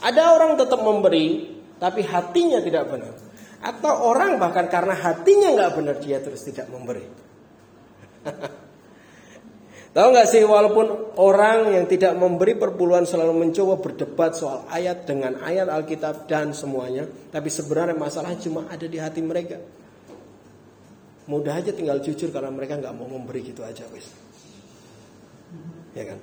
Ada 0.00 0.34
orang 0.34 0.56
tetap 0.56 0.80
memberi, 0.80 1.52
tapi 1.76 2.00
hatinya 2.02 2.64
tidak 2.64 2.88
benar. 2.88 3.14
Atau 3.60 3.92
orang 3.92 4.40
bahkan 4.40 4.66
karena 4.72 4.96
hatinya 4.96 5.52
nggak 5.52 5.72
benar 5.76 5.96
dia 6.00 6.18
terus 6.24 6.48
tidak 6.48 6.72
memberi. 6.72 7.27
Tahu 9.98 10.14
nggak 10.14 10.28
sih 10.28 10.44
walaupun 10.46 11.16
orang 11.18 11.74
yang 11.74 11.88
tidak 11.90 12.14
memberi 12.14 12.54
perpuluhan 12.54 13.08
selalu 13.08 13.34
mencoba 13.34 13.80
berdebat 13.80 14.36
soal 14.36 14.62
ayat 14.70 15.08
dengan 15.08 15.40
ayat 15.42 15.66
Alkitab 15.66 16.28
dan 16.30 16.54
semuanya, 16.54 17.08
tapi 17.34 17.50
sebenarnya 17.50 17.98
masalah 17.98 18.36
cuma 18.38 18.68
ada 18.70 18.86
di 18.86 19.00
hati 19.00 19.24
mereka. 19.24 19.58
Mudah 21.26 21.58
aja 21.58 21.74
tinggal 21.74 21.98
jujur 22.04 22.30
karena 22.30 22.52
mereka 22.52 22.78
nggak 22.78 22.94
mau 22.94 23.10
memberi 23.10 23.42
gitu 23.42 23.64
aja, 23.64 23.90
wis. 23.90 24.06
Ya 25.96 26.14
kan? 26.14 26.18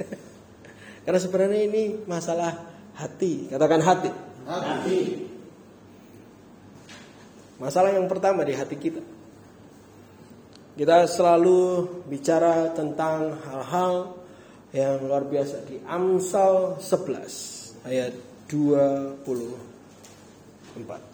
karena 1.06 1.20
sebenarnya 1.20 1.60
ini 1.70 1.82
masalah 2.08 2.58
hati, 2.96 3.52
katakan 3.52 3.86
hati. 3.86 4.10
Hati. 4.48 5.00
Masalah 7.60 7.92
yang 7.92 8.08
pertama 8.08 8.40
di 8.42 8.56
hati 8.56 8.74
kita. 8.80 9.19
Kita 10.78 11.10
selalu 11.10 11.82
bicara 12.06 12.70
tentang 12.70 13.34
hal-hal 13.42 14.14
yang 14.70 15.02
luar 15.02 15.26
biasa 15.26 15.66
di 15.66 15.82
Amsal 15.82 16.78
11 16.78 17.90
ayat 17.90 18.14
24. 18.46 21.09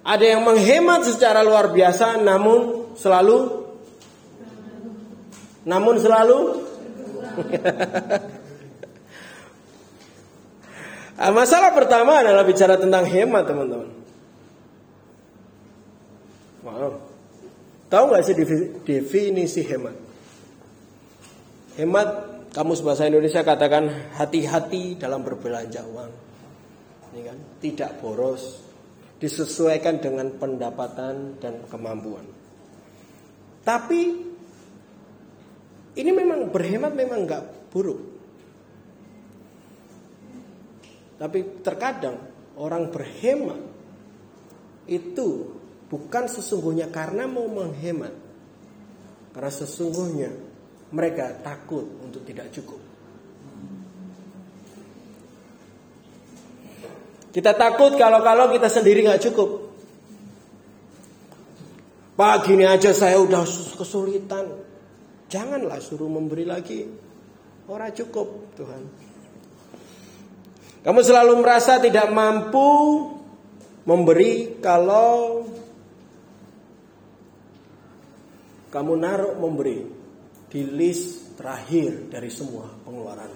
Ada 0.07 0.39
yang 0.39 0.47
menghemat 0.47 1.11
secara 1.11 1.43
luar 1.43 1.75
biasa 1.75 2.23
namun 2.23 2.95
selalu 2.95 3.67
namun 5.67 5.99
selalu 5.99 6.63
Masalah 11.35 11.77
pertama 11.77 12.25
adalah 12.25 12.49
bicara 12.49 12.81
tentang 12.81 13.05
hemat 13.05 13.45
teman-teman. 13.45 13.93
Wow. 16.65 17.10
Tahu 17.91 18.05
nggak 18.07 18.23
sih 18.23 18.37
definisi 18.87 19.67
hemat? 19.67 19.97
Hemat 21.75 22.09
kamus 22.55 22.87
bahasa 22.87 23.11
Indonesia 23.11 23.43
katakan 23.43 24.15
hati-hati 24.15 24.95
dalam 24.95 25.27
berbelanja 25.27 25.83
uang. 25.91 26.13
Ini 27.11 27.21
kan 27.27 27.39
tidak 27.59 27.99
boros, 27.99 28.63
disesuaikan 29.19 29.99
dengan 29.99 30.31
pendapatan 30.39 31.43
dan 31.43 31.67
kemampuan. 31.67 32.23
Tapi 33.67 34.03
ini 35.99 36.11
memang 36.15 36.47
berhemat 36.55 36.95
memang 36.95 37.27
nggak 37.27 37.75
buruk. 37.75 38.01
Tapi 41.19 41.39
terkadang 41.61 42.17
orang 42.55 42.87
berhemat 42.89 43.61
itu 44.87 45.60
Bukan 45.91 46.31
sesungguhnya 46.31 46.87
karena 46.95 47.27
mau 47.27 47.51
menghemat. 47.51 48.15
Karena 49.35 49.51
sesungguhnya 49.51 50.31
mereka 50.95 51.35
takut 51.43 51.83
untuk 52.07 52.23
tidak 52.23 52.55
cukup. 52.55 52.79
Kita 57.31 57.55
takut 57.55 57.95
kalau-kalau 57.95 58.51
kita 58.55 58.71
sendiri 58.71 59.07
nggak 59.07 59.23
cukup. 59.31 59.71
Pak 62.19 62.47
gini 62.47 62.67
aja 62.67 62.91
saya 62.95 63.19
udah 63.23 63.43
kesulitan. 63.79 64.47
Janganlah 65.31 65.79
suruh 65.79 66.11
memberi 66.11 66.43
lagi. 66.47 66.87
Orang 67.71 67.95
cukup 67.95 68.51
Tuhan. 68.59 68.83
Kamu 70.83 71.01
selalu 71.07 71.39
merasa 71.39 71.79
tidak 71.79 72.11
mampu 72.11 72.67
memberi 73.87 74.59
kalau 74.59 75.45
kamu 78.71 78.93
naruh 78.97 79.35
memberi 79.37 79.83
di 80.51 80.63
list 80.67 81.35
terakhir 81.35 82.11
dari 82.11 82.31
semua 82.31 82.71
pengeluaran. 82.87 83.33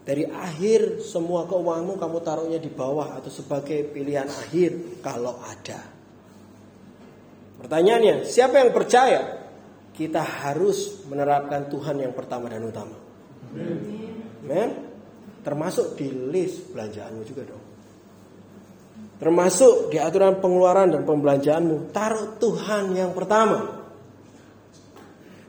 Dari 0.00 0.24
akhir 0.26 1.04
semua 1.04 1.44
keuanganmu 1.46 2.00
kamu 2.00 2.18
taruhnya 2.24 2.58
di 2.58 2.72
bawah 2.72 3.20
atau 3.20 3.28
sebagai 3.28 3.84
pilihan 3.92 4.26
akhir 4.26 5.00
kalau 5.04 5.38
ada. 5.44 5.80
Pertanyaannya, 7.60 8.24
siapa 8.24 8.64
yang 8.64 8.72
percaya 8.72 9.44
kita 9.92 10.24
harus 10.24 11.04
menerapkan 11.04 11.68
Tuhan 11.68 12.00
yang 12.00 12.16
pertama 12.16 12.48
dan 12.48 12.64
utama? 12.64 12.96
Amen. 13.52 14.70
Termasuk 15.44 16.00
di 16.00 16.08
list 16.08 16.72
belanjaanmu 16.72 17.22
juga 17.28 17.42
dong. 17.44 17.59
Termasuk 19.20 19.92
di 19.92 20.00
aturan 20.00 20.40
pengeluaran 20.40 20.96
dan 20.96 21.04
pembelanjaanmu. 21.04 21.92
Taruh 21.92 22.40
Tuhan 22.40 22.96
yang 22.96 23.12
pertama. 23.12 23.84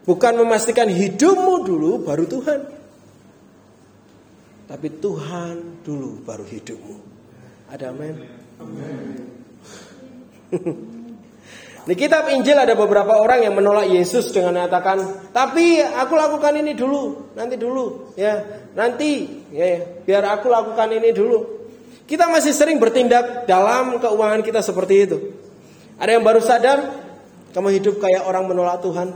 Bukan 0.03 0.33
memastikan 0.43 0.91
hidupmu 0.91 1.63
dulu 1.63 2.03
baru 2.03 2.27
Tuhan. 2.27 2.59
Tapi 4.67 4.87
Tuhan 4.99 5.87
dulu 5.87 6.19
baru 6.27 6.43
hidupmu. 6.43 6.95
Ada 7.71 7.95
amin? 7.95 8.15
Di 11.87 11.97
kitab 11.97 12.27
Injil 12.29 12.59
ada 12.59 12.75
beberapa 12.77 13.17
orang 13.17 13.41
yang 13.47 13.55
menolak 13.57 13.89
Yesus 13.89 14.29
dengan 14.35 14.53
mengatakan, 14.59 15.31
"Tapi 15.33 15.81
aku 15.81 16.13
lakukan 16.13 16.53
ini 16.59 16.77
dulu, 16.77 17.33
nanti 17.33 17.57
dulu, 17.57 18.13
ya, 18.13 18.37
nanti, 18.77 19.25
ya, 19.49 19.81
biar 20.05 20.29
aku 20.29 20.45
lakukan 20.51 20.91
ini 20.93 21.09
dulu." 21.09 21.60
Kita 22.11 22.27
masih 22.27 22.51
sering 22.51 22.75
bertindak 22.75 23.47
dalam 23.47 23.95
keuangan 23.95 24.43
kita 24.43 24.59
seperti 24.59 25.07
itu. 25.07 25.17
Ada 25.95 26.19
yang 26.19 26.27
baru 26.27 26.43
sadar, 26.43 26.91
kamu 27.55 27.71
hidup 27.79 28.03
kayak 28.03 28.27
orang 28.27 28.51
menolak 28.51 28.83
Tuhan 28.83 29.15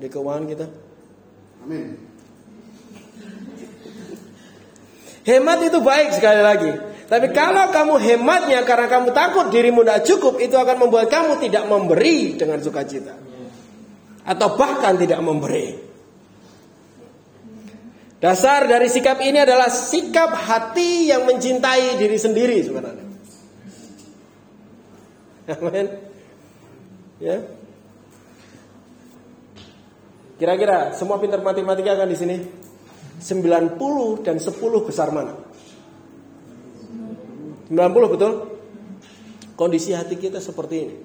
di 0.00 0.08
keuangan 0.08 0.44
kita. 0.48 0.66
Amin. 1.68 2.00
Hemat 5.28 5.58
itu 5.68 5.78
baik 5.84 6.16
sekali 6.16 6.40
lagi. 6.40 6.72
Tapi 7.12 7.28
kalau 7.36 7.68
kamu 7.68 8.00
hematnya 8.00 8.64
karena 8.64 8.88
kamu 8.88 9.12
takut 9.12 9.52
dirimu 9.52 9.84
tidak 9.84 10.00
cukup, 10.08 10.40
itu 10.40 10.56
akan 10.56 10.88
membuat 10.88 11.12
kamu 11.12 11.44
tidak 11.44 11.68
memberi 11.68 12.40
dengan 12.40 12.56
sukacita. 12.64 13.12
Atau 14.24 14.56
bahkan 14.56 14.96
tidak 14.96 15.20
memberi. 15.20 15.76
Dasar 18.16 18.64
dari 18.64 18.88
sikap 18.88 19.20
ini 19.20 19.44
adalah 19.44 19.68
sikap 19.68 20.32
hati 20.32 21.12
yang 21.12 21.28
mencintai 21.28 22.00
diri 22.00 22.16
sendiri 22.16 22.56
sebenarnya. 22.64 23.06
Amin. 25.52 25.86
Ya. 27.20 27.44
Kira-kira 30.36 30.96
semua 30.96 31.20
pintar 31.20 31.44
matematika 31.44 31.92
kan 31.96 32.08
di 32.08 32.16
sini? 32.16 32.36
90 33.20 34.24
dan 34.24 34.36
10 34.36 34.88
besar 34.88 35.08
mana? 35.12 35.36
90 37.68 38.12
betul? 38.12 38.32
Kondisi 39.56 39.96
hati 39.96 40.16
kita 40.20 40.40
seperti 40.40 40.76
ini. 40.76 40.96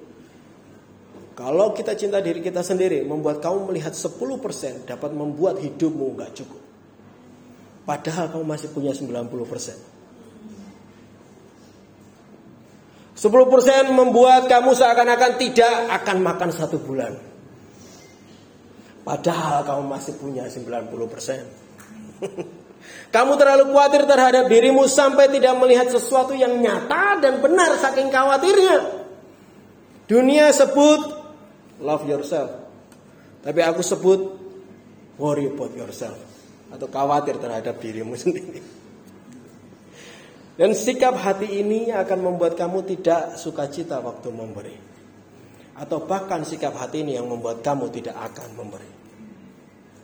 Kalau 1.32 1.72
kita 1.72 1.96
cinta 1.96 2.20
diri 2.20 2.44
kita 2.44 2.60
sendiri, 2.60 3.04
membuat 3.08 3.40
kamu 3.40 3.72
melihat 3.72 3.96
10% 3.96 4.84
dapat 4.84 5.10
membuat 5.16 5.56
hidupmu 5.64 6.12
nggak 6.12 6.36
cukup. 6.36 6.71
Padahal 7.82 8.30
kamu 8.30 8.44
masih 8.46 8.70
punya 8.70 8.94
90%. 8.94 9.92
10% 13.22 13.94
membuat 13.94 14.50
kamu 14.50 14.74
seakan-akan 14.74 15.32
tidak 15.38 15.74
akan 16.02 16.16
makan 16.22 16.50
satu 16.50 16.78
bulan. 16.82 17.14
Padahal 19.02 19.66
kamu 19.66 19.82
masih 19.86 20.14
punya 20.18 20.46
90%. 20.46 20.90
Kamu 23.14 23.36
terlalu 23.38 23.70
khawatir 23.70 24.08
terhadap 24.08 24.48
dirimu 24.48 24.88
sampai 24.88 25.28
tidak 25.30 25.54
melihat 25.60 25.86
sesuatu 25.92 26.32
yang 26.34 26.58
nyata 26.58 27.20
dan 27.20 27.38
benar 27.44 27.76
saking 27.78 28.08
khawatirnya. 28.08 29.04
Dunia 30.08 30.48
sebut 30.50 31.00
love 31.78 32.08
yourself. 32.08 32.50
Tapi 33.42 33.60
aku 33.62 33.84
sebut 33.84 34.20
worry 35.20 35.46
about 35.50 35.76
yourself. 35.76 36.16
Atau 36.72 36.88
khawatir 36.88 37.36
terhadap 37.36 37.76
dirimu 37.78 38.16
sendiri. 38.22 38.60
Dan 40.52 40.76
sikap 40.76 41.16
hati 41.16 41.60
ini 41.64 41.88
akan 41.92 42.18
membuat 42.20 42.56
kamu 42.56 42.84
tidak 42.84 43.40
sukacita 43.40 44.00
waktu 44.00 44.28
memberi. 44.28 44.76
Atau 45.76 46.04
bahkan 46.04 46.44
sikap 46.44 46.76
hati 46.76 47.00
ini 47.04 47.16
yang 47.16 47.28
membuat 47.28 47.64
kamu 47.64 47.88
tidak 47.88 48.16
akan 48.32 48.48
memberi. 48.56 48.90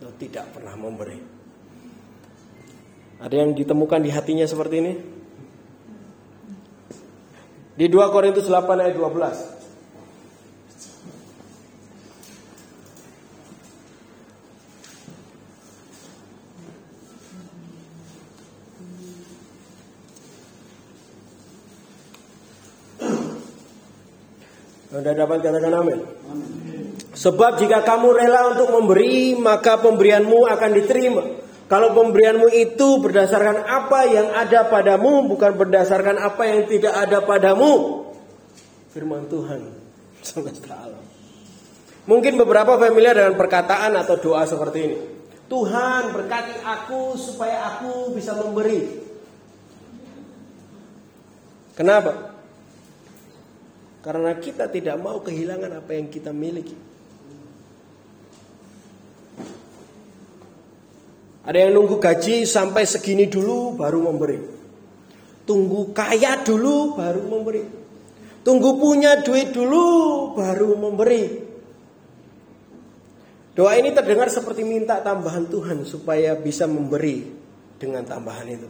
Atau 0.01 0.13
tidak 0.17 0.49
pernah 0.57 0.73
memberi. 0.79 1.21
Ada 3.19 3.35
yang 3.35 3.51
ditemukan 3.53 4.01
di 4.01 4.11
hatinya 4.15 4.47
seperti 4.47 4.77
ini? 4.79 4.93
Di 7.79 7.87
2 7.87 8.15
Korintus 8.15 8.47
8 8.47 8.79
ayat 8.79 8.95
12. 8.95 9.58
Anda 24.89 25.13
dapat 25.13 25.45
katakan 25.45 25.75
amin. 25.75 26.01
Sebab 27.13 27.61
jika 27.61 27.85
kamu 27.85 28.15
rela 28.15 28.55
untuk 28.57 28.73
memberi, 28.73 29.37
maka 29.37 29.77
pemberianmu 29.77 30.49
akan 30.49 30.71
diterima. 30.73 31.25
Kalau 31.69 31.93
pemberianmu 31.93 32.49
itu 32.49 32.97
berdasarkan 33.05 33.69
apa 33.69 34.09
yang 34.09 34.33
ada 34.33 34.65
padamu, 34.73 35.29
bukan 35.29 35.53
berdasarkan 35.53 36.17
apa 36.17 36.43
yang 36.49 36.65
tidak 36.65 36.95
ada 36.97 37.21
padamu. 37.21 38.07
Firman 38.95 39.29
Tuhan 39.29 39.61
semesta 40.25 40.73
alam. 40.73 41.05
Mungkin 42.09 42.41
beberapa 42.41 42.81
familiar 42.81 43.13
dengan 43.13 43.37
perkataan 43.37 43.93
atau 44.01 44.17
doa 44.17 44.49
seperti 44.49 44.79
ini. 44.81 44.99
Tuhan 45.49 46.13
berkati 46.13 46.65
aku 46.65 47.17
supaya 47.21 47.77
aku 47.77 48.17
bisa 48.17 48.33
memberi. 48.33 49.05
Kenapa? 51.77 52.28
Karena 53.99 54.35
kita 54.39 54.71
tidak 54.71 54.97
mau 55.03 55.19
kehilangan 55.21 55.83
apa 55.83 55.91
yang 55.95 56.07
kita 56.07 56.31
miliki. 56.31 56.77
Ada 61.49 61.65
yang 61.65 61.81
nunggu 61.81 61.97
gaji 61.97 62.45
sampai 62.45 62.85
segini 62.85 63.25
dulu 63.25 63.73
baru 63.73 64.05
memberi. 64.05 64.39
Tunggu 65.49 65.97
kaya 65.97 66.45
dulu 66.45 66.93
baru 66.93 67.25
memberi. 67.25 67.65
Tunggu 68.45 68.77
punya 68.77 69.25
duit 69.25 69.57
dulu 69.57 69.85
baru 70.37 70.77
memberi. 70.77 71.25
Doa 73.57 73.75
ini 73.75 73.91
terdengar 73.91 74.31
seperti 74.31 74.63
minta 74.63 75.03
tambahan 75.03 75.51
Tuhan 75.51 75.83
supaya 75.83 76.39
bisa 76.39 76.69
memberi 76.71 77.27
dengan 77.75 78.07
tambahan 78.07 78.47
itu. 78.47 78.69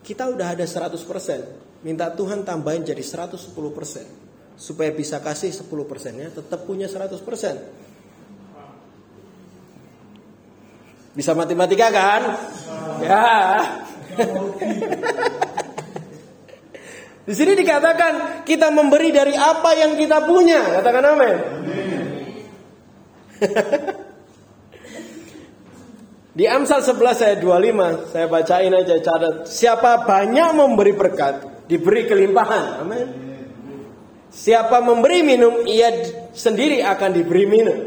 Kita 0.00 0.32
udah 0.32 0.56
ada 0.56 0.64
100%, 0.64 0.96
minta 1.80 2.12
Tuhan 2.12 2.44
tambahin 2.44 2.84
jadi 2.84 3.00
110% 3.00 3.40
supaya 4.60 4.92
bisa 4.92 5.20
kasih 5.24 5.56
10% 5.56 6.20
ya, 6.20 6.28
tetap 6.28 6.68
punya 6.68 6.84
100%. 6.84 7.16
Bisa 11.16 11.34
matematika 11.34 11.90
kan? 11.90 12.22
Ya. 13.02 13.24
Di 17.30 17.34
sini 17.36 17.54
dikatakan 17.54 18.42
kita 18.42 18.70
memberi 18.74 19.14
dari 19.14 19.34
apa 19.34 19.74
yang 19.74 19.94
kita 19.94 20.24
punya. 20.26 20.80
Katakan 20.80 21.04
amin. 21.14 21.36
Di 26.30 26.46
Amsal 26.46 26.80
11 26.86 27.26
ayat 27.26 27.42
25 27.42 28.14
saya 28.14 28.26
bacain 28.30 28.70
aja 28.70 28.94
catat. 29.02 29.50
Siapa 29.50 30.06
banyak 30.06 30.54
memberi 30.54 30.94
berkat, 30.94 31.42
diberi 31.70 32.10
kelimpahan. 32.10 32.82
Amin. 32.82 33.08
Siapa 34.30 34.82
memberi 34.82 35.22
minum, 35.22 35.62
ia 35.66 35.90
sendiri 36.34 36.82
akan 36.82 37.10
diberi 37.14 37.46
minum. 37.46 37.78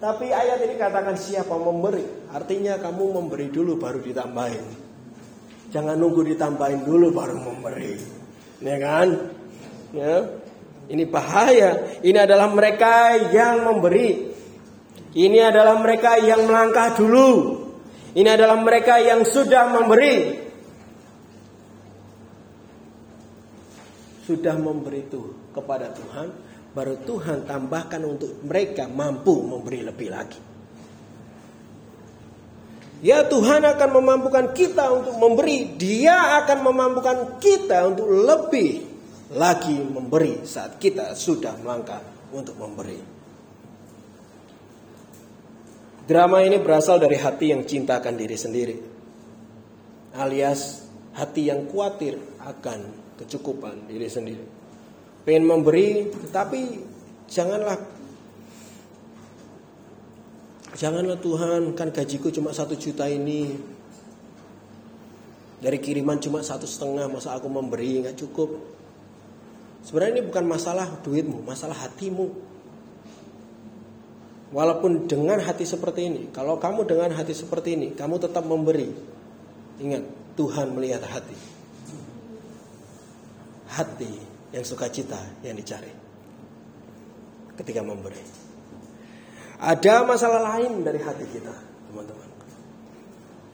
Tapi 0.00 0.32
ayat 0.32 0.64
ini 0.64 0.80
katakan 0.80 1.16
siapa 1.16 1.52
memberi. 1.60 2.04
Artinya 2.32 2.80
kamu 2.80 3.20
memberi 3.20 3.52
dulu 3.52 3.76
baru 3.76 4.00
ditambahin. 4.00 4.64
Jangan 5.68 5.96
nunggu 6.00 6.24
ditambahin 6.32 6.84
dulu 6.88 7.12
baru 7.12 7.36
memberi. 7.36 8.00
Ya 8.64 8.76
kan? 8.80 9.08
Ya. 9.92 10.40
Ini 10.88 11.04
bahaya. 11.04 12.00
Ini 12.00 12.18
adalah 12.24 12.48
mereka 12.48 13.20
yang 13.28 13.68
memberi. 13.68 14.32
Ini 15.12 15.38
adalah 15.52 15.76
mereka 15.76 16.16
yang 16.16 16.48
melangkah 16.48 16.96
dulu. 16.96 17.60
Ini 18.16 18.26
adalah 18.26 18.56
mereka 18.58 18.96
yang 18.98 19.22
sudah 19.28 19.68
memberi. 19.68 20.48
Sudah 24.30 24.54
memberi 24.54 25.10
itu 25.10 25.50
kepada 25.50 25.90
Tuhan 25.90 26.30
baru 26.70 27.02
Tuhan 27.02 27.50
tambahkan 27.50 27.98
untuk 28.06 28.46
mereka 28.46 28.86
mampu 28.86 29.42
memberi 29.42 29.82
lebih 29.82 30.06
lagi. 30.06 30.38
Ya 33.02 33.26
Tuhan 33.26 33.66
akan 33.66 33.90
memampukan 33.90 34.54
kita 34.54 34.86
untuk 34.94 35.18
memberi, 35.18 35.74
Dia 35.74 36.38
akan 36.44 36.58
memampukan 36.62 37.18
kita 37.42 37.90
untuk 37.90 38.06
lebih 38.06 38.86
lagi 39.34 39.82
memberi 39.82 40.46
saat 40.46 40.78
kita 40.78 41.18
sudah 41.18 41.58
melangkah 41.58 41.98
untuk 42.30 42.54
memberi. 42.54 43.02
Drama 46.06 46.38
ini 46.46 46.62
berasal 46.62 47.02
dari 47.02 47.18
hati 47.18 47.50
yang 47.50 47.66
cintakan 47.66 48.14
diri 48.14 48.36
sendiri, 48.38 48.76
alias 50.14 50.89
hati 51.14 51.50
yang 51.50 51.66
khawatir 51.66 52.18
akan 52.38 53.10
kecukupan 53.18 53.90
diri 53.90 54.06
sendiri. 54.06 54.44
Pengen 55.26 55.44
memberi 55.44 56.08
tapi 56.30 56.80
janganlah. 57.28 57.78
Janganlah 60.70 61.18
Tuhan 61.20 61.76
kan 61.76 61.92
gajiku 61.92 62.32
cuma 62.32 62.54
satu 62.54 62.78
juta 62.78 63.04
ini. 63.10 63.52
Dari 65.60 65.76
kiriman 65.76 66.16
cuma 66.16 66.40
satu 66.40 66.64
setengah 66.64 67.04
masa 67.12 67.36
aku 67.36 67.52
memberi? 67.52 68.00
Nggak 68.00 68.16
cukup. 68.16 68.56
Sebenarnya 69.84 70.20
ini 70.20 70.24
bukan 70.24 70.44
masalah 70.48 70.88
duitmu 71.04 71.44
masalah 71.44 71.76
hatimu. 71.76 72.48
Walaupun 74.50 75.06
dengan 75.06 75.38
hati 75.38 75.62
seperti 75.62 76.10
ini 76.10 76.22
kalau 76.34 76.58
kamu 76.58 76.82
dengan 76.88 77.14
hati 77.14 77.36
seperti 77.36 77.76
ini 77.76 77.88
kamu 77.92 78.16
tetap 78.16 78.48
memberi. 78.48 78.88
Ingat 79.80 80.19
Tuhan 80.40 80.72
melihat 80.72 81.04
hati 81.04 81.36
hati 83.70 84.12
yang 84.50 84.64
sukacita 84.66 85.20
yang 85.46 85.54
dicari 85.54 85.92
ketika 87.60 87.84
memberi. 87.84 88.18
Ada 89.60 90.08
masalah 90.08 90.56
lain 90.56 90.80
dari 90.80 90.96
hati 90.96 91.28
kita, 91.28 91.52
teman-teman. 91.92 92.28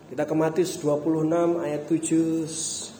Kita 0.06 0.22
ke 0.22 0.34
Matius 0.38 0.78
26 0.78 1.66
ayat 1.66 1.82
7 1.90 2.95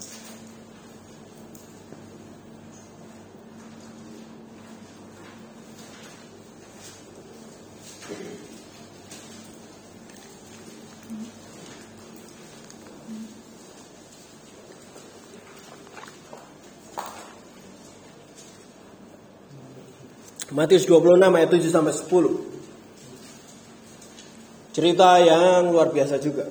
Matius 20.57 20.89
26 20.89 21.21
ayat 21.21 21.53
7 21.53 21.69
sampai 21.69 21.93
10. 21.93 24.73
Cerita 24.73 25.21
yang 25.21 25.69
luar 25.69 25.93
biasa 25.93 26.17
juga. 26.17 26.49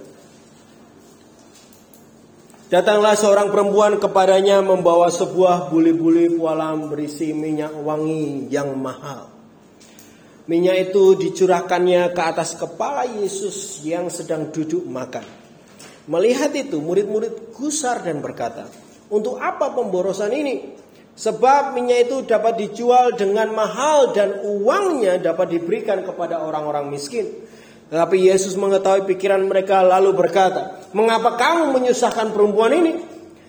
Datanglah 2.70 3.18
seorang 3.18 3.50
perempuan 3.50 3.98
kepadanya 3.98 4.62
membawa 4.62 5.10
sebuah 5.10 5.74
buli-buli 5.74 6.38
pualam 6.38 6.94
berisi 6.94 7.34
minyak 7.34 7.74
wangi 7.82 8.46
yang 8.54 8.78
mahal. 8.78 9.26
Minyak 10.46 10.94
itu 10.94 11.18
dicurahkannya 11.26 12.14
ke 12.14 12.22
atas 12.22 12.54
kepala 12.54 13.10
Yesus 13.10 13.82
yang 13.82 14.14
sedang 14.14 14.54
duduk 14.54 14.86
makan. 14.86 15.26
Melihat 16.06 16.54
itu, 16.54 16.78
murid-murid 16.78 17.58
gusar 17.58 18.06
dan 18.06 18.22
berkata, 18.22 18.70
"Untuk 19.10 19.42
apa 19.42 19.74
pemborosan 19.74 20.30
ini? 20.30 20.85
Sebab 21.16 21.72
minyak 21.72 22.12
itu 22.12 22.28
dapat 22.28 22.60
dijual 22.60 23.16
dengan 23.16 23.56
mahal 23.56 24.12
dan 24.12 24.44
uangnya 24.44 25.16
dapat 25.24 25.56
diberikan 25.56 26.04
kepada 26.04 26.44
orang-orang 26.44 26.92
miskin. 26.92 27.32
Tetapi 27.88 28.18
Yesus 28.20 28.60
mengetahui 28.60 29.08
pikiran 29.08 29.40
mereka 29.48 29.80
lalu 29.80 30.12
berkata, 30.12 30.84
"Mengapa 30.92 31.40
kamu 31.40 31.72
menyusahkan 31.72 32.36
perempuan 32.36 32.76
ini? 32.76 32.94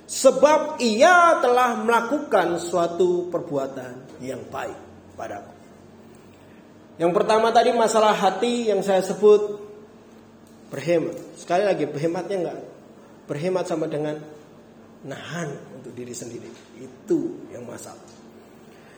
Sebab 0.06 0.78
ia 0.78 1.42
telah 1.42 1.82
melakukan 1.82 2.62
suatu 2.62 3.26
perbuatan 3.34 4.22
yang 4.22 4.46
baik 4.46 4.78
padaku." 5.18 5.50
Yang 7.02 7.12
pertama 7.18 7.50
tadi 7.50 7.74
masalah 7.74 8.14
hati 8.14 8.70
yang 8.70 8.86
saya 8.86 9.02
sebut 9.02 9.58
berhemat. 10.70 11.18
Sekali 11.34 11.66
lagi 11.66 11.82
berhematnya 11.82 12.36
enggak 12.46 12.60
berhemat 13.26 13.66
sama 13.66 13.90
dengan 13.90 14.22
nahan 15.02 15.75
untuk 15.86 15.94
diri 16.02 16.10
sendiri. 16.10 16.50
Itu 16.82 17.46
yang 17.54 17.62
masalah. 17.62 18.02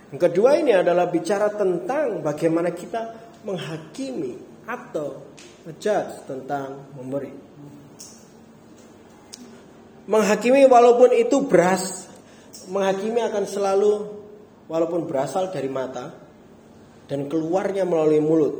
Yang 0.08 0.32
kedua 0.32 0.56
ini 0.56 0.72
adalah 0.72 1.12
bicara 1.12 1.52
tentang 1.52 2.24
bagaimana 2.24 2.72
kita 2.72 3.12
menghakimi 3.44 4.64
atau 4.64 5.36
ngejudge 5.68 6.24
tentang 6.24 6.96
memberi. 6.96 7.28
Menghakimi 10.08 10.64
walaupun 10.64 11.12
itu 11.12 11.44
beras, 11.44 12.08
menghakimi 12.72 13.20
akan 13.20 13.44
selalu 13.44 13.92
walaupun 14.64 15.04
berasal 15.04 15.52
dari 15.52 15.68
mata 15.68 16.16
dan 17.04 17.28
keluarnya 17.28 17.84
melalui 17.84 18.24
mulut, 18.24 18.54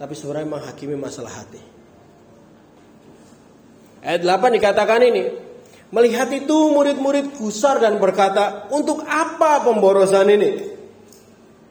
tapi 0.00 0.16
sebenarnya 0.16 0.56
menghakimi 0.56 0.96
masalah 0.96 1.44
hati. 1.44 1.60
Ayat 4.00 4.24
8 4.24 4.56
dikatakan 4.56 5.04
ini, 5.04 5.47
Melihat 5.88 6.28
itu 6.36 6.72
murid-murid 6.76 7.40
gusar 7.40 7.80
dan 7.80 7.96
berkata, 7.96 8.68
untuk 8.68 9.00
apa 9.08 9.64
pemborosan 9.64 10.28
ini? 10.28 10.50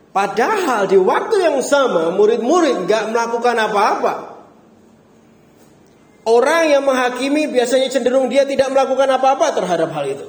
Padahal 0.10 0.90
di 0.90 0.98
waktu 0.98 1.46
yang 1.46 1.62
sama 1.62 2.10
murid-murid 2.10 2.90
gak 2.90 3.14
melakukan 3.14 3.54
apa-apa. 3.54 4.14
Orang 6.26 6.64
yang 6.66 6.82
menghakimi 6.82 7.46
biasanya 7.54 7.94
cenderung 7.94 8.26
dia 8.26 8.42
tidak 8.44 8.74
melakukan 8.74 9.06
apa-apa 9.06 9.54
terhadap 9.54 9.94
hal 9.94 10.06
itu. 10.10 10.28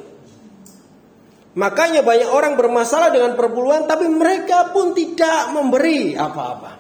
Makanya 1.57 2.05
banyak 2.05 2.29
orang 2.29 2.55
bermasalah 2.61 3.09
dengan 3.11 3.35
perpuluhan 3.35 3.89
tapi 3.89 4.07
mereka 4.07 4.71
pun 4.71 4.93
tidak 4.93 5.51
memberi 5.57 6.13
apa-apa. 6.13 6.73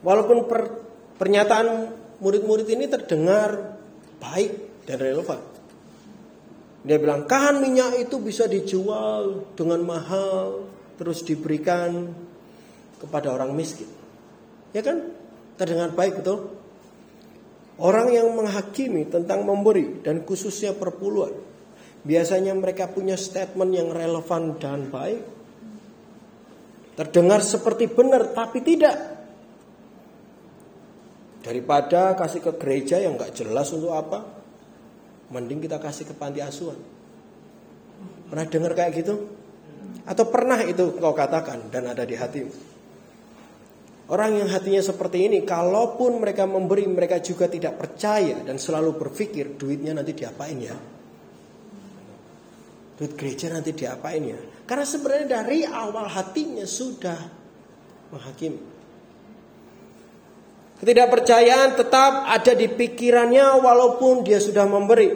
Walaupun 0.00 0.48
per, 0.48 0.60
pernyataan 1.20 1.92
murid-murid 2.24 2.66
ini 2.72 2.88
terdengar 2.88 3.76
baik 4.16 4.82
dan 4.88 4.96
relevan. 4.96 5.49
Dia 6.80 6.96
bilang 6.96 7.28
kan 7.28 7.60
minyak 7.60 8.08
itu 8.08 8.16
bisa 8.20 8.48
dijual 8.48 9.52
dengan 9.52 9.84
mahal 9.84 10.64
terus 10.96 11.20
diberikan 11.24 12.08
kepada 13.00 13.32
orang 13.32 13.52
miskin. 13.52 13.88
Ya 14.72 14.80
kan? 14.80 15.12
Terdengar 15.60 15.92
baik 15.92 16.24
betul? 16.24 16.56
Orang 17.80 18.12
yang 18.12 18.32
menghakimi 18.32 19.08
tentang 19.08 19.44
memberi 19.44 20.04
dan 20.04 20.24
khususnya 20.24 20.76
perpuluhan 20.76 21.32
biasanya 22.04 22.56
mereka 22.56 22.88
punya 22.88 23.16
statement 23.16 23.72
yang 23.72 23.88
relevan 23.92 24.56
dan 24.56 24.88
baik. 24.88 25.22
Terdengar 26.96 27.40
seperti 27.40 27.88
benar 27.88 28.32
tapi 28.36 28.60
tidak. 28.60 28.96
Daripada 31.40 32.12
kasih 32.20 32.44
ke 32.44 32.52
gereja 32.60 33.00
yang 33.00 33.16
nggak 33.16 33.32
jelas 33.32 33.72
untuk 33.72 33.96
apa, 33.96 34.39
Mending 35.30 35.62
kita 35.62 35.78
kasih 35.78 36.10
ke 36.10 36.14
panti 36.14 36.42
asuhan. 36.42 36.78
Pernah 38.30 38.46
dengar 38.46 38.72
kayak 38.74 38.92
gitu? 38.98 39.14
Atau 40.06 40.30
pernah 40.30 40.58
itu 40.62 40.98
kau 40.98 41.14
katakan 41.14 41.70
dan 41.70 41.90
ada 41.90 42.02
di 42.02 42.18
hatimu? 42.18 42.70
Orang 44.10 44.42
yang 44.42 44.50
hatinya 44.50 44.82
seperti 44.82 45.30
ini, 45.30 45.46
kalaupun 45.46 46.18
mereka 46.18 46.42
memberi, 46.42 46.82
mereka 46.90 47.22
juga 47.22 47.46
tidak 47.46 47.78
percaya 47.78 48.42
dan 48.42 48.58
selalu 48.58 48.98
berpikir 48.98 49.54
duitnya 49.54 49.94
nanti 49.94 50.18
diapain 50.18 50.58
ya? 50.58 50.74
Duit 52.98 53.14
gereja 53.14 53.54
nanti 53.54 53.70
diapain 53.70 54.22
ya? 54.26 54.40
Karena 54.66 54.82
sebenarnya 54.82 55.26
dari 55.30 55.62
awal 55.62 56.10
hatinya 56.10 56.66
sudah 56.66 57.18
menghakimi. 58.10 58.69
Ketidakpercayaan 60.80 61.76
tetap 61.76 62.24
ada 62.24 62.52
di 62.56 62.64
pikirannya 62.64 63.60
walaupun 63.60 64.24
dia 64.24 64.40
sudah 64.40 64.64
memberi. 64.64 65.12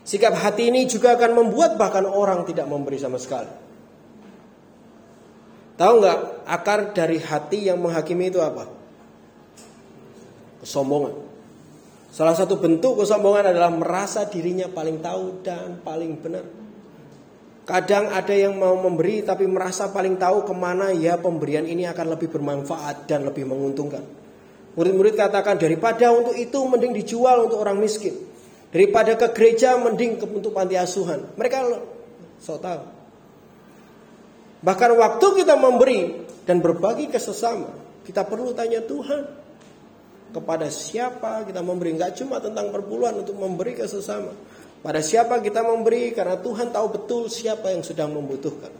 Sikap 0.00 0.32
hati 0.32 0.72
ini 0.72 0.88
juga 0.88 1.14
akan 1.20 1.44
membuat 1.44 1.76
bahkan 1.76 2.08
orang 2.08 2.48
tidak 2.48 2.64
memberi 2.66 2.96
sama 2.96 3.20
sekali. 3.20 3.52
Tahu 5.76 5.92
nggak 6.00 6.18
akar 6.48 6.96
dari 6.96 7.20
hati 7.20 7.68
yang 7.68 7.84
menghakimi 7.84 8.32
itu 8.32 8.40
apa? 8.40 8.82
kesombongan. 10.62 11.18
Salah 12.14 12.38
satu 12.38 12.56
bentuk 12.62 13.02
kesombongan 13.02 13.50
adalah 13.50 13.74
merasa 13.74 14.30
dirinya 14.30 14.70
paling 14.70 15.02
tahu 15.02 15.42
dan 15.42 15.82
paling 15.82 16.22
benar. 16.22 16.46
Kadang 17.66 18.14
ada 18.14 18.34
yang 18.34 18.58
mau 18.58 18.78
memberi 18.78 19.26
tapi 19.26 19.46
merasa 19.50 19.90
paling 19.90 20.18
tahu 20.18 20.46
ke 20.46 20.54
mana 20.54 20.94
ya 20.94 21.18
pemberian 21.18 21.66
ini 21.66 21.86
akan 21.86 22.14
lebih 22.14 22.30
bermanfaat 22.30 23.10
dan 23.10 23.26
lebih 23.26 23.46
menguntungkan. 23.46 24.21
Murid-murid 24.72 25.14
katakan 25.20 25.60
daripada 25.60 26.08
untuk 26.16 26.32
itu 26.32 26.56
mending 26.64 26.96
dijual 26.96 27.44
untuk 27.44 27.60
orang 27.60 27.76
miskin. 27.76 28.16
Daripada 28.72 29.20
ke 29.20 29.28
gereja 29.36 29.76
mending 29.76 30.16
ke 30.16 30.24
untuk 30.24 30.56
panti 30.56 30.80
asuhan. 30.80 31.28
Mereka 31.36 31.56
so 32.40 32.56
tahu. 32.56 32.80
Bahkan 34.64 34.90
waktu 34.96 35.26
kita 35.44 35.60
memberi 35.60 36.24
dan 36.48 36.64
berbagi 36.64 37.12
ke 37.12 37.20
sesama, 37.20 37.68
kita 38.08 38.24
perlu 38.24 38.56
tanya 38.56 38.80
Tuhan 38.80 39.28
kepada 40.32 40.72
siapa 40.72 41.44
kita 41.44 41.60
memberi. 41.60 41.92
Enggak 41.92 42.16
cuma 42.16 42.40
tentang 42.40 42.72
perpuluhan 42.72 43.20
untuk 43.20 43.36
memberi 43.36 43.76
ke 43.76 43.84
sesama. 43.84 44.32
Pada 44.80 45.04
siapa 45.04 45.38
kita 45.44 45.60
memberi 45.60 46.16
karena 46.16 46.40
Tuhan 46.40 46.72
tahu 46.72 46.86
betul 46.96 47.22
siapa 47.28 47.70
yang 47.70 47.84
sedang 47.84 48.16
membutuhkan. 48.16 48.72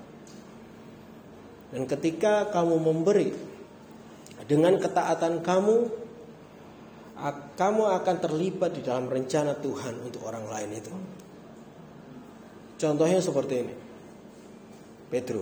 Dan 1.73 1.85
ketika 1.85 2.49
kamu 2.49 2.81
memberi 2.81 3.52
dengan 4.53 4.77
ketaatan 4.77 5.41
kamu 5.41 5.77
kamu 7.57 7.83
akan 8.03 8.17
terlibat 8.21 8.77
di 8.77 8.85
dalam 8.85 9.09
rencana 9.09 9.57
Tuhan 9.57 10.05
untuk 10.05 10.29
orang 10.29 10.45
lain 10.45 10.71
itu. 10.77 10.93
Contohnya 12.77 13.25
seperti 13.25 13.55
ini. 13.65 13.75
Pedro. 15.09 15.41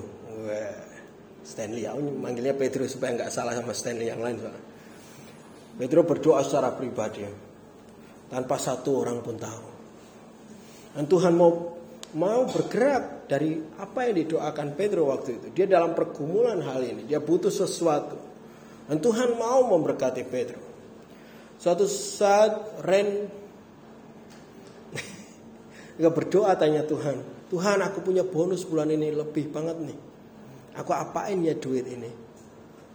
Stanley, 1.43 1.91
aku 1.91 1.99
manggilnya 2.21 2.55
Pedro 2.55 2.87
supaya 2.87 3.19
nggak 3.19 3.33
salah 3.35 3.57
sama 3.59 3.75
Stanley 3.75 4.15
yang 4.15 4.23
lain. 4.23 4.39
Pedro 5.75 6.07
berdoa 6.07 6.47
secara 6.47 6.71
pribadi. 6.71 7.27
Tanpa 8.31 8.63
satu 8.63 8.95
orang 8.95 9.19
pun 9.27 9.35
tahu. 9.35 9.67
Dan 10.95 11.05
Tuhan 11.11 11.35
mau 11.35 11.51
mau 12.15 12.47
bergerak 12.47 13.27
dari 13.27 13.59
apa 13.59 14.07
yang 14.07 14.23
didoakan 14.23 14.79
Pedro 14.79 15.11
waktu 15.11 15.43
itu. 15.43 15.47
Dia 15.51 15.67
dalam 15.67 15.99
pergumulan 15.99 16.63
hal 16.63 16.79
ini, 16.87 17.11
dia 17.11 17.19
butuh 17.19 17.51
sesuatu. 17.51 18.30
Dan 18.91 18.99
Tuhan 18.99 19.39
mau 19.39 19.63
memberkati 19.71 20.23
Pedro. 20.27 20.61
Suatu 21.61 21.87
saat 21.87 22.83
Ren 22.83 23.29
Gak 26.01 26.15
berdoa 26.17 26.57
tanya 26.57 26.81
Tuhan 26.89 27.21
Tuhan 27.53 27.85
aku 27.85 28.01
punya 28.01 28.25
bonus 28.25 28.65
bulan 28.65 28.89
ini 28.89 29.13
lebih 29.13 29.53
banget 29.53 29.77
nih 29.77 29.99
Aku 30.81 30.97
apain 30.97 31.37
ya 31.45 31.53
duit 31.61 31.85
ini 31.85 32.09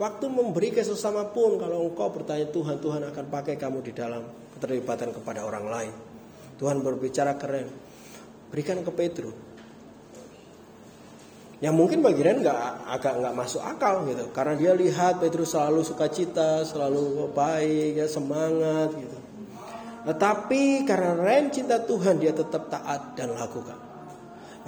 Waktu 0.01 0.25
memberi 0.33 0.73
ke 0.73 0.81
sesama 0.81 1.29
pun 1.29 1.61
Kalau 1.61 1.85
engkau 1.85 2.09
bertanya 2.09 2.49
Tuhan 2.49 2.81
Tuhan 2.81 3.05
akan 3.05 3.25
pakai 3.29 3.53
kamu 3.53 3.85
di 3.85 3.93
dalam 3.93 4.25
keterlibatan 4.57 5.13
kepada 5.13 5.45
orang 5.45 5.65
lain 5.69 5.93
Tuhan 6.57 6.81
berbicara 6.81 7.37
keren 7.37 7.67
berikan 8.49 8.79
ke 8.79 8.91
Petrus. 8.95 9.35
Yang 11.63 11.75
mungkin 11.75 12.03
bagian 12.03 12.43
nggak 12.43 12.59
agak 12.83 13.13
nggak 13.15 13.35
masuk 13.35 13.63
akal 13.63 14.03
gitu, 14.11 14.27
karena 14.35 14.59
dia 14.59 14.71
lihat 14.75 15.23
Petrus 15.23 15.55
selalu 15.55 15.87
sukacita, 15.87 16.67
selalu 16.67 17.31
baik, 17.31 17.95
ya 17.95 18.07
semangat 18.11 18.91
gitu. 18.91 19.17
Tetapi 20.05 20.83
karena 20.83 21.15
Ren 21.15 21.49
cinta 21.49 21.79
Tuhan 21.79 22.19
dia 22.19 22.35
tetap 22.35 22.67
taat 22.67 23.15
dan 23.15 23.33
lakukan. 23.33 23.79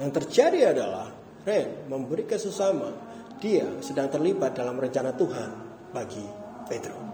Yang 0.00 0.10
terjadi 0.24 0.72
adalah 0.72 1.12
Ren 1.44 1.92
memberi 1.92 2.24
ke 2.24 2.40
sesama, 2.40 2.88
dia 3.36 3.68
sedang 3.84 4.08
terlibat 4.08 4.56
dalam 4.56 4.80
rencana 4.80 5.12
Tuhan 5.12 5.50
bagi 5.92 6.24
Petrus. 6.72 7.06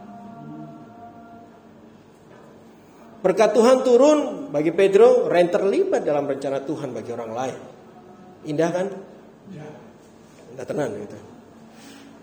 Berkat 3.25 3.57
Tuhan 3.57 3.81
turun 3.81 4.19
bagi 4.53 4.69
Pedro, 4.69 5.27
Ren 5.33 5.49
terlibat 5.49 6.05
dalam 6.05 6.29
rencana 6.29 6.61
Tuhan 6.61 6.93
bagi 6.93 7.11
orang 7.11 7.33
lain. 7.33 7.61
Indah 8.45 8.71
kan? 8.71 8.87
Tenang 10.63 10.91
gitu. 11.03 11.19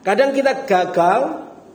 Kadang 0.01 0.31
kita 0.31 0.63
gagal 0.63 1.21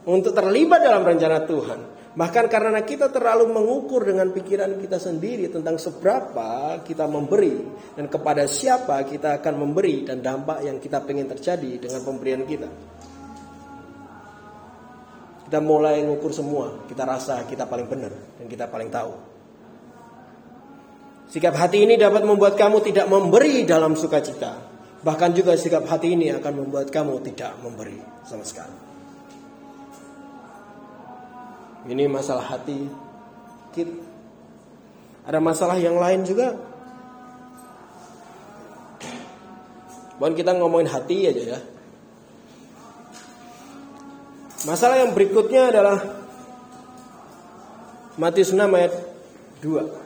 untuk 0.08 0.32
terlibat 0.32 0.80
dalam 0.80 1.04
rencana 1.04 1.44
Tuhan. 1.44 1.80
Bahkan 2.16 2.48
karena 2.48 2.80
kita 2.80 3.12
terlalu 3.12 3.52
mengukur 3.52 4.08
dengan 4.08 4.32
pikiran 4.32 4.80
kita 4.80 4.96
sendiri 4.96 5.52
tentang 5.52 5.76
seberapa 5.76 6.80
kita 6.80 7.04
memberi 7.04 7.60
dan 7.92 8.08
kepada 8.08 8.48
siapa 8.48 9.04
kita 9.04 9.36
akan 9.44 9.54
memberi 9.68 10.08
dan 10.08 10.24
dampak 10.24 10.64
yang 10.64 10.80
kita 10.80 11.04
ingin 11.04 11.28
terjadi 11.36 11.76
dengan 11.76 12.00
pemberian 12.00 12.48
kita. 12.48 12.72
Kita 15.44 15.60
mulai 15.60 16.00
mengukur 16.08 16.32
semua, 16.32 16.88
kita 16.88 17.04
rasa 17.04 17.44
kita 17.44 17.68
paling 17.68 17.84
benar 17.84 18.10
dan 18.40 18.48
kita 18.48 18.64
paling 18.64 18.88
tahu. 18.88 19.12
Sikap 21.28 21.52
hati 21.52 21.84
ini 21.84 22.00
dapat 22.00 22.24
membuat 22.24 22.56
kamu 22.56 22.80
tidak 22.80 23.12
memberi 23.12 23.68
dalam 23.68 23.92
sukacita. 23.92 24.75
Bahkan 25.06 25.38
juga 25.38 25.54
sikap 25.54 25.86
hati 25.86 26.18
ini 26.18 26.34
akan 26.34 26.66
membuat 26.66 26.90
kamu 26.90 27.22
tidak 27.22 27.54
memberi 27.62 27.94
sama 28.26 28.42
sekali. 28.42 28.74
Ini 31.86 32.10
masalah 32.10 32.42
hati 32.42 32.90
kita. 33.70 33.94
Ada 35.30 35.38
masalah 35.38 35.78
yang 35.78 35.94
lain 35.94 36.26
juga. 36.26 36.58
Bukan 40.18 40.34
kita 40.34 40.58
ngomongin 40.58 40.90
hati 40.90 41.30
aja 41.30 41.54
ya. 41.54 41.60
Masalah 44.66 45.06
yang 45.06 45.14
berikutnya 45.14 45.70
adalah 45.70 46.02
Matius 48.18 48.50
6 48.50 48.66
ayat 48.66 48.94
2. 49.62 50.05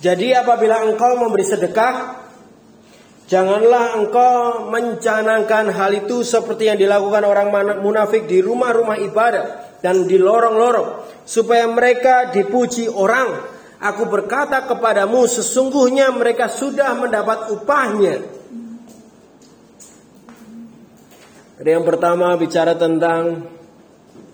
Jadi 0.00 0.32
apabila 0.32 0.80
engkau 0.88 1.20
memberi 1.20 1.44
sedekah, 1.44 2.16
janganlah 3.28 4.00
engkau 4.00 4.66
mencanangkan 4.72 5.68
hal 5.68 5.92
itu 5.92 6.24
seperti 6.24 6.72
yang 6.72 6.80
dilakukan 6.80 7.20
orang 7.28 7.52
munafik 7.84 8.24
di 8.24 8.40
rumah-rumah 8.40 8.96
ibadah 8.96 9.44
dan 9.84 10.08
di 10.08 10.16
lorong-lorong, 10.16 11.04
supaya 11.28 11.68
mereka 11.68 12.32
dipuji 12.32 12.88
orang. 12.88 13.60
Aku 13.80 14.08
berkata 14.08 14.64
kepadamu, 14.64 15.24
sesungguhnya 15.28 16.12
mereka 16.12 16.48
sudah 16.48 16.96
mendapat 16.96 17.52
upahnya. 17.52 18.40
Ada 21.60 21.76
yang 21.76 21.84
pertama 21.84 22.32
bicara 22.40 22.72
tentang 22.72 23.44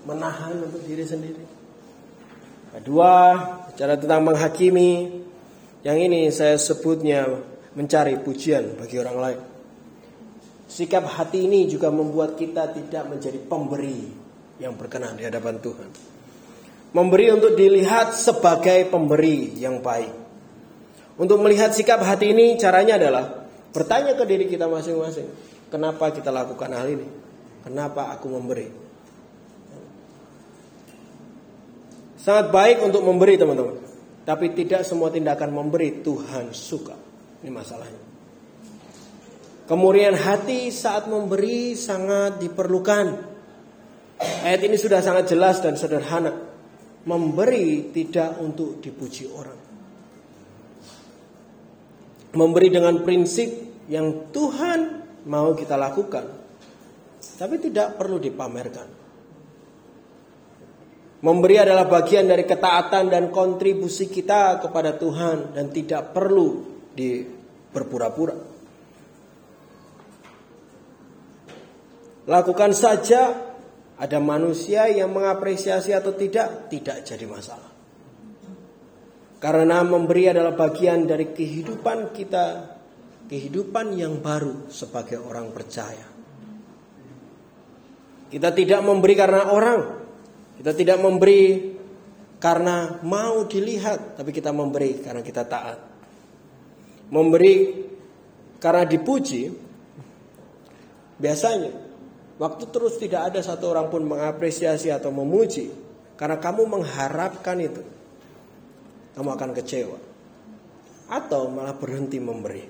menahan 0.06 0.62
untuk 0.62 0.82
diri 0.86 1.02
sendiri. 1.02 1.42
Kedua, 2.70 3.34
bicara 3.70 3.98
tentang 3.98 4.22
menghakimi. 4.30 5.25
Yang 5.86 5.98
ini 6.10 6.20
saya 6.34 6.58
sebutnya 6.58 7.30
mencari 7.78 8.18
pujian 8.18 8.74
bagi 8.74 8.98
orang 8.98 9.16
lain. 9.22 9.40
Sikap 10.66 11.06
hati 11.06 11.46
ini 11.46 11.70
juga 11.70 11.94
membuat 11.94 12.34
kita 12.34 12.74
tidak 12.74 13.06
menjadi 13.06 13.38
pemberi 13.38 14.02
yang 14.58 14.74
berkenan 14.74 15.14
di 15.14 15.22
hadapan 15.22 15.62
Tuhan. 15.62 15.88
Memberi 16.90 17.30
untuk 17.30 17.54
dilihat 17.54 18.18
sebagai 18.18 18.90
pemberi 18.90 19.54
yang 19.62 19.78
baik. 19.78 20.10
Untuk 21.22 21.38
melihat 21.38 21.70
sikap 21.70 22.02
hati 22.02 22.34
ini 22.34 22.58
caranya 22.58 22.98
adalah 22.98 23.46
bertanya 23.70 24.18
ke 24.18 24.26
diri 24.26 24.50
kita 24.50 24.66
masing-masing. 24.66 25.30
Kenapa 25.70 26.10
kita 26.10 26.34
lakukan 26.34 26.66
hal 26.74 26.90
ini? 26.90 27.06
Kenapa 27.62 28.10
aku 28.10 28.26
memberi? 28.26 28.66
Sangat 32.18 32.50
baik 32.50 32.82
untuk 32.82 33.06
memberi 33.06 33.38
teman-teman. 33.38 33.85
Tapi 34.26 34.50
tidak 34.58 34.82
semua 34.82 35.14
tindakan 35.14 35.54
memberi 35.54 36.02
Tuhan 36.02 36.50
suka. 36.50 36.98
Ini 37.46 37.50
masalahnya. 37.54 38.02
Kemurian 39.70 40.18
hati 40.18 40.74
saat 40.74 41.06
memberi 41.06 41.78
sangat 41.78 42.42
diperlukan. 42.42 43.06
Ayat 44.18 44.62
ini 44.66 44.74
sudah 44.74 44.98
sangat 44.98 45.30
jelas 45.30 45.62
dan 45.62 45.78
sederhana. 45.78 46.34
Memberi 47.06 47.94
tidak 47.94 48.42
untuk 48.42 48.82
dipuji 48.82 49.30
orang. 49.30 49.58
Memberi 52.34 52.68
dengan 52.74 52.98
prinsip 53.06 53.46
yang 53.86 54.34
Tuhan 54.34 55.06
mau 55.30 55.54
kita 55.54 55.78
lakukan. 55.78 56.26
Tapi 57.38 57.62
tidak 57.62 57.94
perlu 57.94 58.18
dipamerkan. 58.18 58.95
Memberi 61.16 61.56
adalah 61.56 61.88
bagian 61.88 62.28
dari 62.28 62.44
ketaatan 62.44 63.08
dan 63.08 63.32
kontribusi 63.32 64.10
kita 64.12 64.60
kepada 64.60 65.00
Tuhan 65.00 65.56
dan 65.56 65.72
tidak 65.72 66.12
perlu 66.12 66.48
di 66.92 67.24
berpura-pura. 67.72 68.56
lakukan 72.26 72.74
saja. 72.74 73.22
Ada 73.96 74.20
manusia 74.20 74.92
yang 74.92 75.08
mengapresiasi 75.08 75.96
atau 75.96 76.12
tidak, 76.12 76.68
tidak 76.68 77.00
jadi 77.00 77.24
masalah. 77.24 77.72
Karena 79.40 79.80
memberi 79.80 80.28
adalah 80.28 80.52
bagian 80.52 81.08
dari 81.08 81.32
kehidupan 81.32 82.12
kita, 82.12 82.76
kehidupan 83.24 83.96
yang 83.96 84.20
baru 84.20 84.68
sebagai 84.68 85.16
orang 85.16 85.48
percaya. 85.48 86.04
Kita 88.28 88.52
tidak 88.52 88.84
memberi 88.84 89.16
karena 89.16 89.48
orang, 89.48 89.80
kita 90.56 90.72
tidak 90.72 90.98
memberi 91.00 91.76
karena 92.40 93.00
mau 93.04 93.44
dilihat, 93.44 94.20
tapi 94.20 94.32
kita 94.32 94.52
memberi 94.52 95.00
karena 95.00 95.24
kita 95.24 95.42
taat. 95.44 95.78
Memberi 97.12 97.86
karena 98.60 98.84
dipuji, 98.84 99.52
biasanya 101.16 101.72
waktu 102.36 102.64
terus 102.68 103.00
tidak 103.00 103.32
ada 103.32 103.40
satu 103.40 103.72
orang 103.72 103.88
pun 103.88 104.04
mengapresiasi 104.04 104.92
atau 104.92 105.12
memuji, 105.12 105.72
karena 106.16 106.36
kamu 106.40 106.68
mengharapkan 106.68 107.56
itu, 107.60 107.82
kamu 109.16 109.28
akan 109.32 109.50
kecewa, 109.56 109.98
atau 111.12 111.48
malah 111.52 111.76
berhenti 111.76 112.18
memberi. 112.20 112.64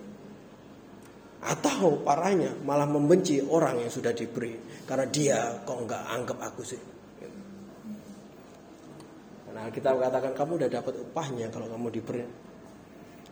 Atau 1.47 2.03
parahnya 2.03 2.59
malah 2.66 2.91
membenci 2.91 3.39
orang 3.39 3.78
yang 3.78 3.93
sudah 3.93 4.11
diberi 4.11 4.82
karena 4.82 5.07
dia 5.07 5.62
kok 5.62 5.78
nggak 5.78 6.03
anggap 6.11 6.39
aku 6.43 6.62
sih. 6.66 6.95
Nah 9.57 9.72
kita 9.72 9.96
katakan 9.96 10.36
kamu 10.36 10.52
udah 10.61 10.68
dapat 10.68 10.94
upahnya 11.00 11.48
kalau 11.48 11.72
kamu 11.72 11.88
diberi. 11.88 12.28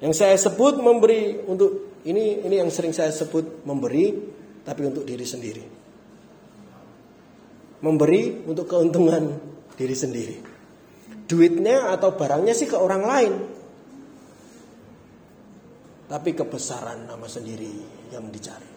Yang 0.01 0.14
saya 0.25 0.37
sebut 0.41 0.81
memberi 0.81 1.45
untuk 1.45 2.01
ini 2.09 2.41
ini 2.41 2.57
yang 2.64 2.72
sering 2.72 2.97
saya 2.97 3.12
sebut 3.12 3.68
memberi 3.68 4.16
tapi 4.64 4.89
untuk 4.89 5.05
diri 5.05 5.29
sendiri. 5.29 5.64
Memberi 7.85 8.49
untuk 8.49 8.64
keuntungan 8.64 9.37
diri 9.77 9.93
sendiri. 9.93 10.37
Duitnya 11.29 11.93
atau 11.93 12.16
barangnya 12.16 12.57
sih 12.57 12.72
ke 12.72 12.77
orang 12.81 13.03
lain. 13.05 13.33
Tapi 16.09 16.31
kebesaran 16.33 17.05
nama 17.05 17.29
sendiri 17.29 17.72
yang 18.16 18.33
dicari. 18.33 18.72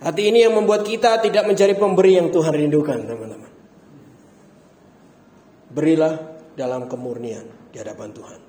Hati 0.00 0.22
ini 0.32 0.40
yang 0.40 0.56
membuat 0.56 0.88
kita 0.88 1.20
tidak 1.20 1.44
mencari 1.44 1.76
pemberi 1.76 2.16
yang 2.16 2.32
Tuhan 2.32 2.56
rindukan, 2.56 3.04
teman-teman. 3.04 3.49
Berilah 5.70 6.18
dalam 6.58 6.90
kemurnian 6.90 7.46
di 7.70 7.78
hadapan 7.78 8.10
Tuhan. 8.10 8.40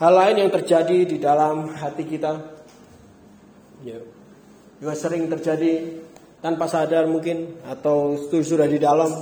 Hal 0.00 0.16
lain 0.16 0.36
yang 0.48 0.50
terjadi 0.50 0.98
di 1.04 1.20
dalam 1.20 1.76
hati 1.76 2.08
kita, 2.08 2.32
ya, 3.84 4.00
juga 4.80 4.96
sering 4.96 5.28
terjadi 5.28 6.00
tanpa 6.40 6.72
sadar 6.72 7.04
mungkin 7.04 7.60
atau 7.68 8.16
sudah 8.32 8.64
di 8.64 8.80
dalam, 8.80 9.12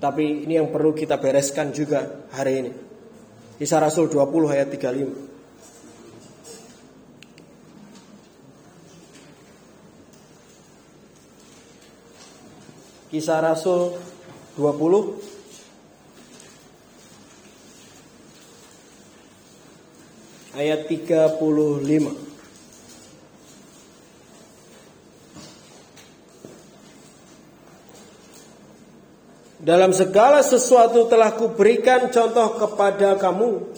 tapi 0.00 0.48
ini 0.48 0.56
yang 0.56 0.72
perlu 0.72 0.96
kita 0.96 1.20
bereskan 1.20 1.76
juga 1.76 2.24
hari 2.32 2.52
ini. 2.64 2.72
Kisah 3.60 3.84
Rasul 3.84 4.08
20 4.08 4.48
ayat 4.48 4.72
35. 4.72 5.27
Kisah 13.08 13.40
Rasul 13.40 13.96
20 14.60 15.16
ayat 20.52 20.84
35. 20.84 21.40
Dalam 29.64 29.96
segala 29.96 30.44
sesuatu 30.44 31.08
telah 31.08 31.32
kuberikan 31.32 32.12
contoh 32.12 32.60
kepada 32.60 33.16
kamu 33.16 33.72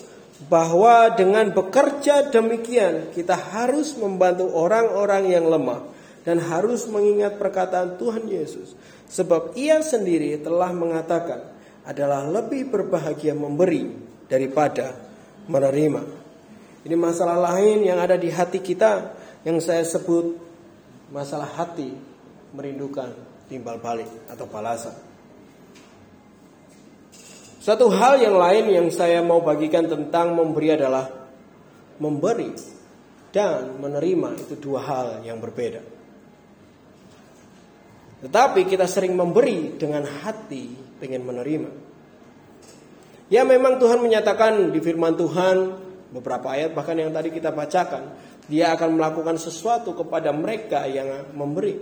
bahwa 0.50 1.06
dengan 1.14 1.54
bekerja 1.54 2.34
demikian 2.34 3.14
kita 3.14 3.38
harus 3.38 3.94
membantu 3.94 4.50
orang-orang 4.50 5.30
yang 5.30 5.46
lemah 5.46 5.99
dan 6.26 6.40
harus 6.40 6.84
mengingat 6.90 7.40
perkataan 7.40 7.96
Tuhan 7.96 8.28
Yesus 8.28 8.76
sebab 9.10 9.56
ia 9.58 9.80
sendiri 9.80 10.38
telah 10.38 10.70
mengatakan 10.70 11.50
adalah 11.82 12.28
lebih 12.28 12.70
berbahagia 12.70 13.34
memberi 13.34 13.90
daripada 14.30 14.94
menerima. 15.50 16.02
Ini 16.86 16.96
masalah 16.96 17.36
lain 17.50 17.84
yang 17.84 17.98
ada 17.98 18.14
di 18.14 18.30
hati 18.30 18.62
kita 18.62 19.12
yang 19.42 19.58
saya 19.58 19.82
sebut 19.82 20.38
masalah 21.10 21.50
hati 21.58 21.92
merindukan 22.54 23.10
timbal 23.50 23.82
balik 23.82 24.08
atau 24.30 24.46
balasan. 24.46 24.94
Satu 27.60 27.92
hal 27.92 28.22
yang 28.22 28.40
lain 28.40 28.72
yang 28.72 28.88
saya 28.88 29.20
mau 29.20 29.44
bagikan 29.44 29.84
tentang 29.84 30.32
memberi 30.32 30.72
adalah 30.72 31.12
memberi 32.00 32.56
dan 33.34 33.76
menerima 33.76 34.40
itu 34.40 34.54
dua 34.56 34.80
hal 34.80 35.06
yang 35.26 35.36
berbeda. 35.36 35.89
Tetapi 38.20 38.68
kita 38.68 38.84
sering 38.84 39.16
memberi 39.16 39.80
dengan 39.80 40.04
hati 40.04 40.76
pengen 41.00 41.24
menerima. 41.24 41.70
Ya 43.32 43.46
memang 43.46 43.78
Tuhan 43.80 44.02
menyatakan 44.02 44.74
di 44.74 44.80
firman 44.82 45.16
Tuhan 45.16 45.56
beberapa 46.10 46.50
ayat 46.50 46.74
bahkan 46.74 46.98
yang 46.98 47.14
tadi 47.14 47.30
kita 47.30 47.54
bacakan, 47.54 48.12
dia 48.50 48.74
akan 48.74 48.98
melakukan 48.98 49.38
sesuatu 49.38 49.94
kepada 49.94 50.34
mereka 50.34 50.84
yang 50.84 51.30
memberi. 51.32 51.78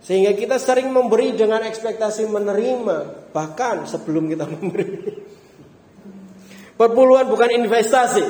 Sehingga 0.00 0.32
kita 0.32 0.56
sering 0.56 0.88
memberi 0.88 1.36
dengan 1.36 1.60
ekspektasi 1.60 2.24
menerima 2.24 3.30
bahkan 3.36 3.84
sebelum 3.84 4.32
kita 4.32 4.48
memberi. 4.56 4.88
Perpuluhan 6.80 7.28
bukan 7.28 7.50
investasi, 7.60 8.24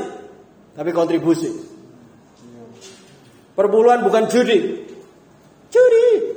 tapi 0.75 0.91
kontribusi. 0.91 1.55
Perpuluhan 3.55 4.03
bukan 4.03 4.27
judi. 4.27 4.59
Judi. 5.71 6.30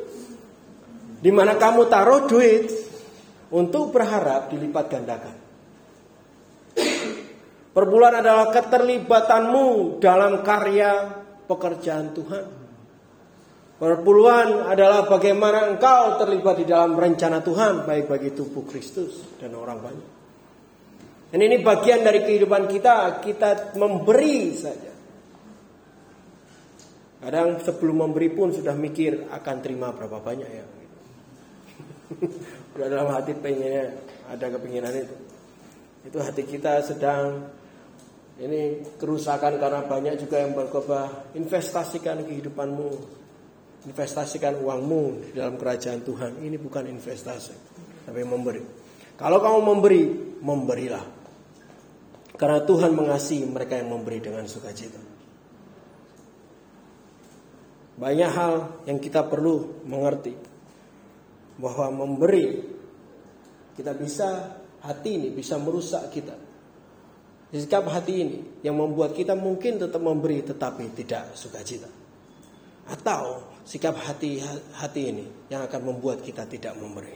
Di 1.23 1.31
mana 1.31 1.55
kamu 1.55 1.87
taruh 1.87 2.27
duit 2.27 2.67
untuk 3.55 3.95
berharap 3.95 4.51
dilipat 4.51 4.85
gandakan. 4.91 5.35
Perpuluhan 7.73 8.19
adalah 8.19 8.51
keterlibatanmu 8.51 9.97
dalam 10.03 10.43
karya 10.43 11.23
pekerjaan 11.47 12.11
Tuhan. 12.11 12.45
Perpuluhan 13.79 14.69
adalah 14.69 15.09
bagaimana 15.09 15.71
engkau 15.71 16.21
terlibat 16.21 16.61
di 16.61 16.65
dalam 16.69 16.93
rencana 16.93 17.39
Tuhan 17.41 17.87
baik 17.87 18.05
bagi 18.05 18.29
tubuh 18.35 18.67
Kristus 18.67 19.39
dan 19.39 19.57
orang 19.57 19.79
banyak. 19.81 20.11
Dan 21.33 21.39
ini 21.41 21.65
bagian 21.65 22.05
dari 22.05 22.21
kehidupan 22.21 22.69
kita, 22.69 23.17
kita 23.17 23.73
memberi 23.79 24.53
saja. 24.53 24.93
Kadang 27.25 27.57
sebelum 27.63 28.05
memberi 28.05 28.29
pun 28.29 28.53
sudah 28.53 28.77
mikir 28.77 29.33
akan 29.33 29.55
terima 29.65 29.89
berapa 29.89 30.21
banyak 30.21 30.49
ya. 30.51 30.65
Udah 32.75 32.87
dalam 32.87 33.09
hati 33.13 33.31
pengennya 33.37 33.93
ada 34.27 34.45
kepinginan 34.53 34.93
itu. 34.93 35.15
Itu 36.03 36.17
hati 36.19 36.43
kita 36.43 36.83
sedang 36.83 37.47
ini 38.41 38.81
kerusakan 38.97 39.61
karena 39.61 39.85
banyak 39.85 40.17
juga 40.17 40.41
yang 40.41 40.57
berkobah 40.57 41.37
investasikan 41.37 42.25
kehidupanmu 42.25 43.21
investasikan 43.83 44.63
uangmu 44.63 45.31
di 45.31 45.31
dalam 45.35 45.59
kerajaan 45.59 46.01
Tuhan. 46.07 46.31
Ini 46.39 46.55
bukan 46.55 46.87
investasi, 46.87 47.53
tapi 48.07 48.23
memberi. 48.23 48.63
Kalau 49.19 49.43
kamu 49.43 49.59
memberi, 49.59 50.01
memberilah. 50.39 51.05
Karena 52.33 52.65
Tuhan 52.65 52.91
mengasihi 52.97 53.45
mereka 53.45 53.77
yang 53.77 53.93
memberi 53.93 54.17
dengan 54.17 54.47
sukacita. 54.49 54.99
Banyak 57.93 58.31
hal 58.33 58.53
yang 58.89 58.97
kita 58.97 59.21
perlu 59.29 59.85
mengerti 59.85 60.33
bahwa 61.57 62.05
memberi 62.05 62.61
kita 63.73 63.93
bisa 63.97 64.57
hati 64.85 65.09
ini 65.17 65.27
bisa 65.33 65.57
merusak 65.57 66.09
kita. 66.13 66.35
Sikap 67.53 67.85
hati 67.85 68.13
ini 68.25 68.37
yang 68.65 68.73
membuat 68.73 69.13
kita 69.13 69.37
mungkin 69.37 69.77
tetap 69.77 70.01
memberi 70.01 70.41
tetapi 70.41 70.89
tidak 70.97 71.37
sukacita. 71.37 71.85
Atau 72.89 73.45
sikap 73.63 73.93
hati 73.93 74.41
hati 74.73 75.01
ini 75.13 75.25
yang 75.53 75.61
akan 75.69 75.93
membuat 75.93 76.25
kita 76.25 76.49
tidak 76.49 76.73
memberi. 76.81 77.13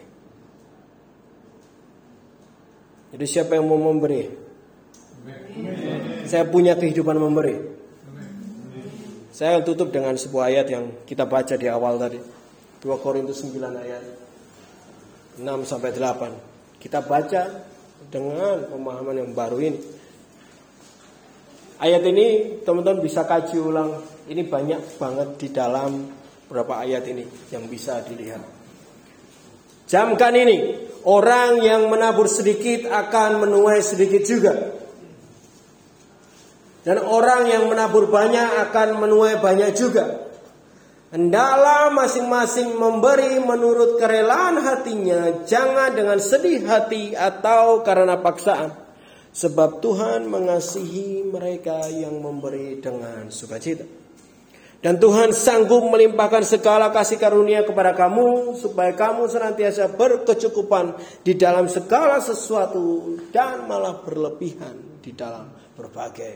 Jadi 3.18 3.26
siapa 3.26 3.58
yang 3.58 3.66
mau 3.66 3.82
memberi? 3.82 4.30
Saya 6.30 6.46
punya 6.46 6.78
kehidupan 6.78 7.18
memberi. 7.18 7.56
Saya 9.34 9.62
tutup 9.66 9.90
dengan 9.90 10.14
sebuah 10.18 10.54
ayat 10.54 10.68
yang 10.70 10.86
kita 11.06 11.26
baca 11.26 11.58
di 11.58 11.66
awal 11.66 11.98
tadi. 11.98 12.22
2 12.78 12.86
Korintus 13.02 13.42
9 13.42 13.58
ayat 13.74 14.27
6 15.38 15.70
sampai 15.70 15.94
8. 15.94 16.82
Kita 16.82 17.06
baca 17.06 17.44
dengan 18.10 18.66
pemahaman 18.70 19.16
yang 19.22 19.32
baru 19.34 19.58
ini. 19.62 19.80
Ayat 21.78 22.02
ini 22.10 22.58
teman-teman 22.66 23.06
bisa 23.06 23.22
kaji 23.22 23.62
ulang 23.62 24.02
Ini 24.28 24.50
banyak 24.50 24.98
banget 24.98 25.30
di 25.38 25.48
dalam 25.54 26.10
beberapa 26.50 26.84
ayat 26.84 27.06
ini 27.08 27.24
yang 27.54 27.64
bisa 27.72 28.04
dilihat. 28.04 28.44
Jamkan 29.88 30.36
ini, 30.36 30.76
orang 31.08 31.64
yang 31.64 31.88
menabur 31.88 32.28
sedikit 32.28 32.92
akan 32.92 33.48
menuai 33.48 33.80
sedikit 33.80 34.20
juga. 34.28 34.52
Dan 36.84 37.00
orang 37.04 37.48
yang 37.48 37.72
menabur 37.72 38.12
banyak 38.12 38.68
akan 38.68 39.00
menuai 39.00 39.40
banyak 39.40 39.72
juga. 39.80 40.27
Hendaklah 41.08 41.88
masing-masing 41.96 42.76
memberi 42.76 43.40
menurut 43.40 43.96
kerelaan 43.96 44.60
hatinya, 44.60 45.48
jangan 45.48 45.96
dengan 45.96 46.20
sedih 46.20 46.68
hati 46.68 47.16
atau 47.16 47.80
karena 47.80 48.20
paksaan. 48.20 48.76
Sebab 49.32 49.80
Tuhan 49.80 50.28
mengasihi 50.28 51.24
mereka 51.24 51.88
yang 51.88 52.20
memberi 52.20 52.84
dengan 52.84 53.32
sukacita. 53.32 53.88
Dan 54.78 55.00
Tuhan 55.00 55.32
sanggup 55.32 55.90
melimpahkan 55.90 56.44
segala 56.44 56.92
kasih 56.94 57.18
karunia 57.18 57.64
kepada 57.64 57.96
kamu 57.96 58.60
supaya 58.60 58.94
kamu 58.94 59.26
senantiasa 59.32 59.90
berkecukupan 59.96 60.94
di 61.24 61.34
dalam 61.34 61.66
segala 61.72 62.22
sesuatu 62.22 63.16
dan 63.34 63.66
malah 63.66 64.04
berlebihan 64.04 65.02
di 65.02 65.16
dalam 65.16 65.50
berbagai 65.74 66.36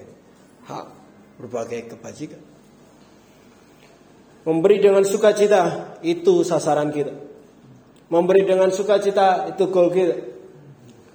hal, 0.65 0.89
berbagai 1.37 1.93
kebajikan. 1.93 2.50
Memberi 4.41 4.81
dengan 4.81 5.05
sukacita 5.05 5.95
itu 6.01 6.41
sasaran 6.41 6.89
kita. 6.89 7.13
Memberi 8.09 8.43
dengan 8.43 8.73
sukacita 8.73 9.53
itu 9.53 9.69
goal 9.69 9.93
kita. 9.93 10.17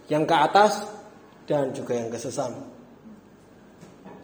Yang 0.06 0.24
ke 0.30 0.36
atas 0.38 0.72
dan 1.50 1.74
juga 1.74 1.98
yang 1.98 2.06
ke 2.10 2.18
sesama 2.18 2.76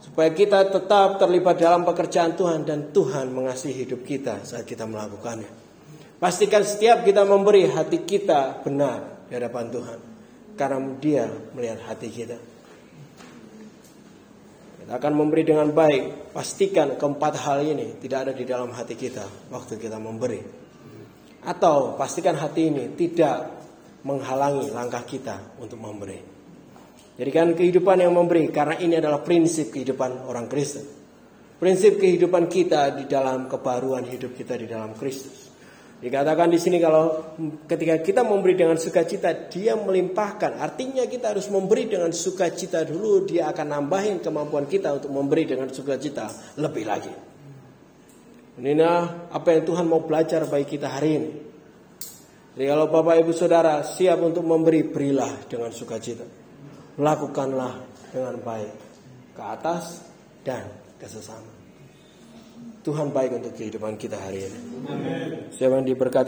supaya 0.03 0.35
kita 0.35 0.67
tetap 0.69 1.17
terlibat 1.17 1.57
dalam 1.57 1.87
pekerjaan 1.87 2.35
Tuhan 2.35 2.67
dan 2.67 2.93
Tuhan 2.93 3.31
mengasihi 3.31 3.87
hidup 3.87 4.03
kita 4.03 4.43
saat 4.43 4.67
kita 4.67 4.85
melakukannya. 4.85 5.49
Pastikan 6.19 6.67
setiap 6.67 7.07
kita 7.07 7.25
memberi 7.25 7.71
hati 7.71 8.03
kita 8.03 8.61
benar 8.61 9.25
di 9.31 9.33
hadapan 9.39 9.73
Tuhan 9.73 9.99
karena 10.59 10.79
Dia 10.99 11.25
melihat 11.57 11.81
hati 11.87 12.13
kita. 12.13 12.37
Kita 14.83 14.99
akan 14.99 15.13
memberi 15.15 15.47
dengan 15.47 15.71
baik. 15.71 16.35
Pastikan 16.35 16.99
keempat 16.99 17.39
hal 17.47 17.63
ini 17.63 18.03
tidak 18.03 18.29
ada 18.29 18.33
di 18.35 18.43
dalam 18.43 18.75
hati 18.75 18.99
kita 18.99 19.51
waktu 19.55 19.79
kita 19.79 20.03
memberi. 20.03 20.43
Atau 21.47 21.95
pastikan 21.95 22.35
hati 22.35 22.71
ini 22.71 22.95
tidak 22.99 23.63
menghalangi 24.03 24.71
langkah 24.75 25.07
kita 25.07 25.59
untuk 25.63 25.79
memberi. 25.79 26.19
Jadikan 27.19 27.55
kehidupan 27.55 28.03
yang 28.03 28.15
memberi 28.15 28.51
karena 28.51 28.79
ini 28.83 28.99
adalah 28.99 29.23
prinsip 29.23 29.71
kehidupan 29.71 30.27
orang 30.27 30.51
Kristen. 30.51 30.83
Prinsip 31.63 32.03
kehidupan 32.03 32.51
kita 32.51 32.91
di 32.99 33.07
dalam 33.07 33.47
kebaruan 33.47 34.03
hidup 34.11 34.35
kita 34.35 34.59
di 34.59 34.67
dalam 34.67 34.99
Kristus. 34.99 35.42
Dikatakan 36.03 36.51
di 36.51 36.59
sini 36.59 36.83
kalau 36.83 37.35
ketika 37.71 38.03
kita 38.03 38.27
memberi 38.27 38.59
dengan 38.59 38.75
sukacita, 38.75 39.31
dia 39.47 39.79
melimpahkan. 39.79 40.59
Artinya 40.59 41.07
kita 41.07 41.31
harus 41.31 41.47
memberi 41.47 41.87
dengan 41.87 42.11
sukacita 42.11 42.83
dulu, 42.83 43.23
dia 43.23 43.47
akan 43.55 43.67
nambahin 43.71 44.19
kemampuan 44.19 44.67
kita 44.67 44.99
untuk 44.99 45.15
memberi 45.15 45.47
dengan 45.47 45.71
sukacita 45.71 46.59
lebih 46.59 46.85
lagi. 46.91 47.15
Inilah 48.59 49.31
apa 49.31 49.49
yang 49.55 49.63
Tuhan 49.63 49.87
mau 49.87 50.03
belajar 50.03 50.43
bagi 50.51 50.67
kita 50.67 50.91
hari 50.91 51.11
ini. 51.15 51.31
Jadi 52.59 52.67
kalau 52.67 52.91
Bapak 52.91 53.23
Ibu 53.23 53.33
Saudara 53.33 53.81
siap 53.87 54.19
untuk 54.21 54.43
memberi, 54.43 54.83
berilah 54.83 55.47
dengan 55.47 55.71
sukacita 55.71 56.43
lakukanlah 57.01 57.81
dengan 58.13 58.37
baik 58.45 58.75
ke 59.33 59.43
atas 59.43 60.05
dan 60.45 60.69
ke 61.01 61.09
sesama. 61.09 61.52
Tuhan 62.83 63.15
baik 63.15 63.39
untuk 63.39 63.55
kehidupan 63.55 63.95
kita 63.95 64.19
hari 64.19 64.51
ini. 64.51 64.59
Siapa 65.55 65.79
yang 65.79 65.87
diberkati 65.87 66.19